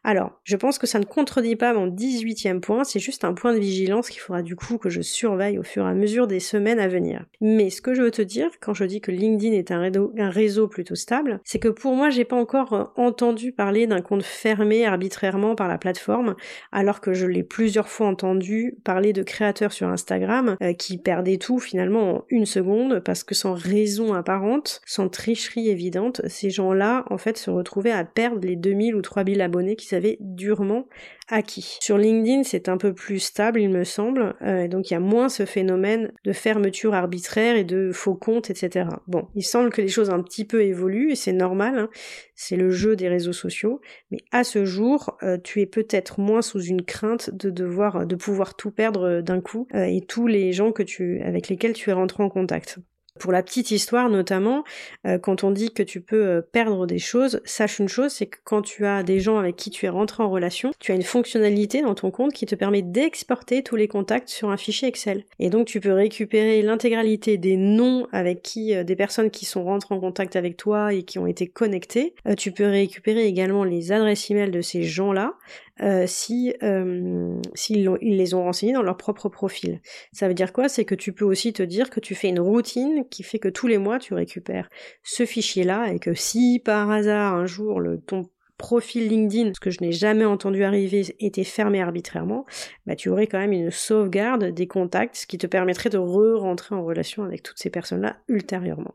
Alors, 0.04 0.40
je 0.42 0.56
pense 0.56 0.78
que 0.78 0.86
ça 0.86 0.98
ne 0.98 1.04
contredit 1.04 1.54
pas 1.54 1.72
mon 1.74 1.86
18e 1.86 2.60
point, 2.60 2.82
c'est 2.82 2.98
juste 2.98 3.24
un 3.24 3.34
point 3.34 3.54
de 3.54 3.60
vigilance 3.60 4.10
qu'il 4.10 4.20
faudra 4.20 4.42
du 4.42 4.56
coup 4.56 4.78
que 4.78 4.90
je 4.90 5.00
surveille 5.00 5.58
au 5.58 5.62
fur 5.62 5.86
et 5.86 5.90
à 5.90 5.94
mesure 5.94 6.26
des 6.26 6.40
semaines 6.40 6.80
à 6.80 6.88
venir. 6.88 7.24
Mais 7.40 7.70
ce 7.70 7.80
que 7.80 7.94
je 7.94 8.02
veux 8.02 8.10
te 8.10 8.22
dire, 8.22 8.48
quand 8.60 8.74
je 8.74 8.84
dis 8.84 9.00
que 9.00 9.12
LinkedIn 9.12 9.54
est 9.54 9.70
un 9.70 10.30
réseau, 10.30 10.66
plutôt 10.66 10.94
stable, 10.94 11.40
c'est 11.44 11.58
que 11.58 11.68
pour 11.68 11.94
moi, 11.94 12.10
j'ai 12.10 12.24
pas 12.24 12.36
encore 12.36 12.72
euh, 12.72 12.84
entendu 12.96 13.52
parler 13.52 13.86
d'un 13.86 14.00
compte 14.00 14.22
fermé 14.22 14.84
arbitrairement 14.86 15.54
par 15.54 15.68
la 15.68 15.78
plateforme, 15.78 16.34
alors 16.72 17.00
que 17.00 17.12
je 17.12 17.26
l'ai 17.26 17.42
plusieurs 17.42 17.88
fois 17.88 18.08
entendu 18.08 18.78
parler 18.84 19.12
de 19.12 19.22
créateurs 19.22 19.72
sur 19.72 19.88
Instagram 19.88 20.56
euh, 20.62 20.72
qui 20.72 20.98
perdaient 20.98 21.36
tout 21.36 21.58
finalement 21.58 22.16
en 22.16 22.24
une 22.28 22.46
seconde 22.46 23.00
parce 23.00 23.22
que 23.24 23.34
sans 23.34 23.54
raison 23.54 24.14
apparente, 24.14 24.80
sans 24.84 25.08
tricherie 25.08 25.68
évidente, 25.68 26.22
ces 26.26 26.50
gens-là 26.50 27.04
en 27.10 27.18
fait 27.18 27.36
se 27.36 27.50
retrouvaient 27.50 27.92
à 27.92 28.04
perdre 28.04 28.46
les 28.46 28.56
2000 28.56 28.94
ou 28.94 29.02
3000 29.02 29.40
abonnés 29.40 29.76
qui 29.76 29.86
durement 30.20 30.86
acquis. 31.28 31.78
Sur 31.80 31.98
LinkedIn, 31.98 32.42
c'est 32.42 32.68
un 32.68 32.76
peu 32.76 32.92
plus 32.92 33.18
stable, 33.18 33.60
il 33.60 33.70
me 33.70 33.84
semble, 33.84 34.34
euh, 34.42 34.68
donc 34.68 34.90
il 34.90 34.94
y 34.94 34.96
a 34.96 35.00
moins 35.00 35.28
ce 35.28 35.44
phénomène 35.44 36.12
de 36.24 36.32
fermeture 36.32 36.94
arbitraire 36.94 37.56
et 37.56 37.64
de 37.64 37.90
faux 37.92 38.14
comptes, 38.14 38.50
etc. 38.50 38.86
Bon, 39.06 39.28
il 39.34 39.42
semble 39.42 39.70
que 39.70 39.80
les 39.80 39.88
choses 39.88 40.10
un 40.10 40.22
petit 40.22 40.44
peu 40.44 40.62
évoluent 40.62 41.12
et 41.12 41.16
c'est 41.16 41.32
normal, 41.32 41.78
hein. 41.78 41.88
c'est 42.34 42.56
le 42.56 42.70
jeu 42.70 42.96
des 42.96 43.08
réseaux 43.08 43.32
sociaux, 43.32 43.80
mais 44.10 44.18
à 44.30 44.44
ce 44.44 44.64
jour, 44.64 45.16
euh, 45.22 45.38
tu 45.42 45.60
es 45.60 45.66
peut-être 45.66 46.20
moins 46.20 46.42
sous 46.42 46.62
une 46.62 46.82
crainte 46.82 47.30
de 47.30 47.50
devoir, 47.50 48.06
de 48.06 48.16
pouvoir 48.16 48.54
tout 48.54 48.70
perdre 48.70 49.08
euh, 49.08 49.22
d'un 49.22 49.40
coup 49.40 49.66
et 49.74 50.00
tous 50.00 50.26
les 50.26 50.52
gens 50.52 50.72
que 50.72 50.82
tu, 50.82 51.20
avec 51.22 51.48
lesquels 51.48 51.72
tu 51.72 51.90
es 51.90 51.92
rentré 51.92 52.22
en 52.22 52.28
contact. 52.28 52.78
Pour 53.18 53.30
la 53.30 53.42
petite 53.42 53.70
histoire 53.70 54.08
notamment, 54.08 54.64
euh, 55.06 55.18
quand 55.18 55.44
on 55.44 55.50
dit 55.50 55.70
que 55.70 55.82
tu 55.82 56.00
peux 56.00 56.24
euh, 56.24 56.40
perdre 56.40 56.86
des 56.86 56.98
choses, 56.98 57.42
sache 57.44 57.78
une 57.78 57.88
chose, 57.88 58.10
c'est 58.10 58.26
que 58.26 58.38
quand 58.42 58.62
tu 58.62 58.86
as 58.86 59.02
des 59.02 59.20
gens 59.20 59.38
avec 59.38 59.54
qui 59.56 59.68
tu 59.68 59.84
es 59.84 59.90
rentré 59.90 60.22
en 60.22 60.30
relation, 60.30 60.72
tu 60.80 60.92
as 60.92 60.94
une 60.94 61.02
fonctionnalité 61.02 61.82
dans 61.82 61.94
ton 61.94 62.10
compte 62.10 62.32
qui 62.32 62.46
te 62.46 62.54
permet 62.54 62.80
d'exporter 62.80 63.62
tous 63.62 63.76
les 63.76 63.86
contacts 63.86 64.30
sur 64.30 64.48
un 64.48 64.56
fichier 64.56 64.88
Excel. 64.88 65.24
Et 65.38 65.50
donc 65.50 65.66
tu 65.66 65.78
peux 65.78 65.92
récupérer 65.92 66.62
l'intégralité 66.62 67.36
des 67.36 67.56
noms 67.56 68.08
avec 68.12 68.40
qui 68.42 68.74
euh, 68.74 68.82
des 68.82 68.96
personnes 68.96 69.30
qui 69.30 69.44
sont 69.44 69.62
rentrées 69.62 69.94
en 69.94 70.00
contact 70.00 70.34
avec 70.34 70.56
toi 70.56 70.94
et 70.94 71.02
qui 71.02 71.18
ont 71.18 71.26
été 71.26 71.46
connectées. 71.46 72.14
tu 72.38 72.50
peux 72.50 72.66
récupérer 72.66 73.26
également 73.26 73.64
les 73.64 73.92
adresses 73.92 74.30
email 74.30 74.50
de 74.50 74.62
ces 74.62 74.84
gens-là, 74.84 75.34
euh, 75.80 76.04
si 76.06 76.54
euh, 76.62 77.40
s'ils 77.54 77.90
ils 78.02 78.16
les 78.16 78.34
ont 78.34 78.44
renseignés 78.44 78.74
dans 78.74 78.82
leur 78.82 78.96
propre 78.96 79.28
profil. 79.28 79.80
Ça 80.12 80.28
veut 80.28 80.34
dire 80.34 80.52
quoi? 80.52 80.68
C'est 80.68 80.84
que 80.84 80.94
tu 80.94 81.12
peux 81.12 81.24
aussi 81.24 81.52
te 81.52 81.62
dire 81.62 81.90
que 81.90 82.00
tu 82.00 82.14
fais 82.14 82.28
une 82.28 82.40
routine 82.40 83.04
qui 83.10 83.22
fait 83.22 83.38
que 83.38 83.48
tous 83.48 83.66
les 83.66 83.78
mois 83.78 83.98
tu 83.98 84.14
récupères 84.14 84.68
ce 85.02 85.24
fichier-là 85.24 85.92
et 85.92 85.98
que 85.98 86.14
si 86.14 86.60
par 86.62 86.90
hasard 86.90 87.34
un 87.34 87.46
jour 87.46 87.80
le 87.80 87.98
ton 88.00 88.28
profil 88.58 89.08
LinkedIn, 89.08 89.54
ce 89.54 89.60
que 89.60 89.70
je 89.70 89.80
n'ai 89.80 89.92
jamais 89.92 90.24
entendu 90.24 90.62
arriver, 90.62 91.16
était 91.18 91.42
fermé 91.42 91.82
arbitrairement, 91.82 92.46
bah, 92.86 92.94
tu 92.94 93.08
aurais 93.08 93.26
quand 93.26 93.38
même 93.38 93.52
une 93.52 93.72
sauvegarde 93.72 94.44
des 94.44 94.68
contacts, 94.68 95.16
ce 95.16 95.26
qui 95.26 95.36
te 95.36 95.48
permettrait 95.48 95.90
de 95.90 95.98
re-rentrer 95.98 96.76
en 96.76 96.84
relation 96.84 97.24
avec 97.24 97.42
toutes 97.42 97.58
ces 97.58 97.70
personnes-là 97.70 98.18
ultérieurement. 98.28 98.94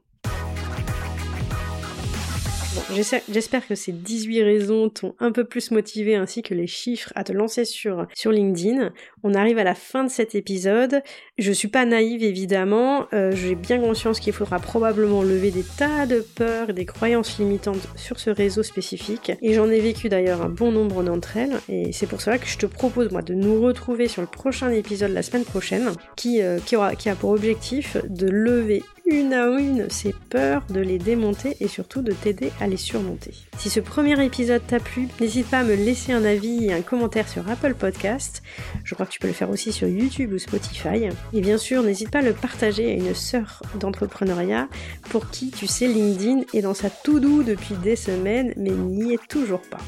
J'espère 2.93 3.67
que 3.67 3.75
ces 3.75 3.91
18 3.91 4.43
raisons 4.43 4.89
t'ont 4.89 5.15
un 5.19 5.31
peu 5.31 5.43
plus 5.43 5.71
motivé 5.71 6.15
ainsi 6.15 6.41
que 6.41 6.53
les 6.53 6.67
chiffres 6.67 7.11
à 7.15 7.23
te 7.23 7.31
lancer 7.31 7.65
sur, 7.65 8.07
LinkedIn. 8.25 8.91
On 9.23 9.33
arrive 9.33 9.57
à 9.57 9.63
la 9.63 9.75
fin 9.75 10.03
de 10.03 10.09
cet 10.09 10.35
épisode. 10.35 11.01
Je 11.37 11.51
suis 11.51 11.67
pas 11.67 11.85
naïve 11.85 12.23
évidemment. 12.23 13.07
Euh, 13.13 13.31
J'ai 13.33 13.55
bien 13.55 13.79
conscience 13.79 14.19
qu'il 14.19 14.33
faudra 14.33 14.59
probablement 14.59 15.23
lever 15.23 15.51
des 15.51 15.63
tas 15.63 16.05
de 16.05 16.25
peurs 16.35 16.69
et 16.69 16.73
des 16.73 16.85
croyances 16.85 17.39
limitantes 17.39 17.87
sur 17.95 18.19
ce 18.19 18.29
réseau 18.29 18.63
spécifique. 18.63 19.31
Et 19.41 19.53
j'en 19.53 19.69
ai 19.69 19.79
vécu 19.79 20.09
d'ailleurs 20.09 20.41
un 20.41 20.49
bon 20.49 20.71
nombre 20.71 21.03
d'entre 21.03 21.37
elles. 21.37 21.57
Et 21.69 21.91
c'est 21.91 22.07
pour 22.07 22.21
cela 22.21 22.37
que 22.37 22.47
je 22.47 22.57
te 22.57 22.65
propose 22.65 23.11
moi 23.11 23.21
de 23.21 23.33
nous 23.33 23.61
retrouver 23.61 24.07
sur 24.07 24.21
le 24.21 24.27
prochain 24.27 24.71
épisode 24.71 25.11
la 25.11 25.23
semaine 25.23 25.45
prochaine 25.45 25.91
qui, 26.15 26.41
euh, 26.41 26.59
qui, 26.65 26.75
aura, 26.75 26.95
qui 26.95 27.09
a 27.09 27.15
pour 27.15 27.31
objectif 27.31 27.97
de 28.07 28.27
lever 28.27 28.83
une 29.07 29.33
à 29.33 29.47
une 29.47 29.89
ces 29.89 30.13
peurs, 30.29 30.63
de 30.69 30.79
les 30.79 30.97
démonter 30.97 31.55
et 31.59 31.67
surtout 31.67 32.01
de 32.01 32.11
t'aider 32.11 32.51
à 32.59 32.67
les 32.67 32.77
surmonter. 32.77 33.33
Si 33.57 33.69
ce 33.69 33.79
premier 33.79 34.23
épisode 34.23 34.61
t'a 34.67 34.79
plu, 34.79 35.07
n'hésite 35.19 35.47
pas 35.47 35.59
à 35.59 35.63
me 35.63 35.75
laisser 35.75 36.11
un 36.11 36.25
avis 36.25 36.65
et 36.65 36.73
un 36.73 36.81
commentaire 36.81 37.29
sur 37.29 37.49
Apple 37.49 37.73
Podcast. 37.73 38.43
Je 38.83 38.93
crois 38.93 39.05
que 39.05 39.11
tu 39.11 39.19
peux 39.19 39.27
le 39.27 39.33
faire 39.33 39.49
aussi 39.49 39.71
sur 39.71 39.87
YouTube 39.87 40.33
ou 40.33 40.37
Spotify. 40.37 41.09
Et 41.33 41.41
bien 41.41 41.57
sûr, 41.57 41.83
n'hésite 41.83 42.11
pas 42.11 42.19
à 42.19 42.23
le 42.23 42.33
partager 42.33 42.91
à 42.91 42.93
une 42.93 43.15
sœur 43.15 43.61
d'entrepreneuriat 43.79 44.67
pour 45.09 45.29
qui, 45.29 45.51
tu 45.51 45.67
sais, 45.67 45.87
LinkedIn 45.87 46.41
est 46.53 46.61
dans 46.61 46.73
sa 46.73 46.89
tout 46.89 47.19
doux 47.19 47.43
depuis 47.43 47.75
des 47.75 47.95
semaines 47.95 48.53
mais 48.57 48.71
n'y 48.71 49.13
est 49.13 49.27
toujours 49.27 49.61
pas 49.61 49.79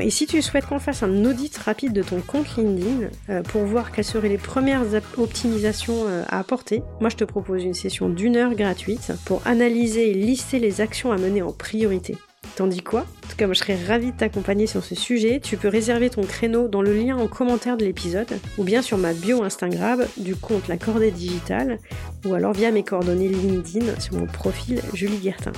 et 0.00 0.10
si 0.10 0.26
tu 0.26 0.42
souhaites 0.42 0.66
qu'on 0.66 0.78
fasse 0.78 1.02
un 1.02 1.24
audit 1.24 1.56
rapide 1.56 1.92
de 1.92 2.02
ton 2.02 2.20
compte 2.20 2.56
LinkedIn 2.56 3.08
euh, 3.30 3.42
pour 3.42 3.62
voir 3.62 3.90
quelles 3.90 4.04
seraient 4.04 4.28
les 4.28 4.38
premières 4.38 4.84
optimisations 5.16 6.04
euh, 6.06 6.24
à 6.28 6.38
apporter, 6.38 6.82
moi 7.00 7.08
je 7.08 7.16
te 7.16 7.24
propose 7.24 7.64
une 7.64 7.74
session 7.74 8.08
d'une 8.08 8.36
heure 8.36 8.54
gratuite 8.54 9.12
pour 9.24 9.46
analyser 9.46 10.10
et 10.10 10.14
lister 10.14 10.58
les 10.58 10.80
actions 10.80 11.10
à 11.10 11.16
mener 11.16 11.42
en 11.42 11.52
priorité. 11.52 12.16
Tandis 12.56 12.82
quoi 12.82 13.06
En 13.40 13.52
je 13.52 13.54
serais 13.54 13.78
ravie 13.86 14.12
de 14.12 14.16
t'accompagner 14.16 14.66
sur 14.66 14.82
ce 14.82 14.94
sujet. 14.94 15.40
Tu 15.40 15.56
peux 15.56 15.68
réserver 15.68 16.10
ton 16.10 16.22
créneau 16.22 16.66
dans 16.66 16.82
le 16.82 16.92
lien 16.92 17.16
en 17.16 17.28
commentaire 17.28 17.76
de 17.76 17.84
l'épisode 17.84 18.40
ou 18.58 18.64
bien 18.64 18.82
sur 18.82 18.98
ma 18.98 19.12
bio 19.12 19.42
Instagram 19.42 20.04
du 20.16 20.34
compte 20.34 20.68
La 20.68 20.76
Cordée 20.76 21.10
Digitale 21.10 21.78
ou 22.26 22.34
alors 22.34 22.52
via 22.52 22.70
mes 22.70 22.82
coordonnées 22.82 23.28
LinkedIn 23.28 24.00
sur 24.00 24.14
mon 24.14 24.26
profil 24.26 24.80
Julie 24.92 25.18
Guertin. 25.18 25.52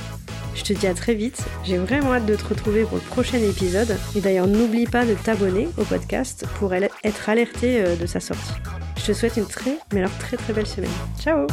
Je 0.55 0.63
te 0.63 0.73
dis 0.73 0.87
à 0.87 0.95
très 0.95 1.15
vite, 1.15 1.43
j'ai 1.65 1.79
vraiment 1.79 2.15
hâte 2.15 2.27
de 2.27 2.35
te 2.35 2.45
retrouver 2.47 2.85
pour 2.85 2.97
le 2.97 3.03
prochain 3.03 3.39
épisode. 3.39 3.97
Et 4.17 4.21
d'ailleurs, 4.21 4.47
n'oublie 4.47 4.87
pas 4.87 5.05
de 5.05 5.15
t'abonner 5.15 5.69
au 5.79 5.85
podcast 5.85 6.45
pour 6.59 6.75
être 6.75 7.29
alerté 7.29 7.83
euh, 7.83 7.97
de 7.97 8.07
sa 8.07 8.21
sortie. 8.21 8.53
Je 8.97 9.07
te 9.07 9.13
souhaite 9.13 9.37
une 9.37 9.47
très, 9.47 9.79
mais 9.93 10.01
alors 10.01 10.17
très 10.19 10.37
très 10.37 10.53
belle 10.53 10.67
semaine. 10.67 10.91
Ciao 11.19 11.47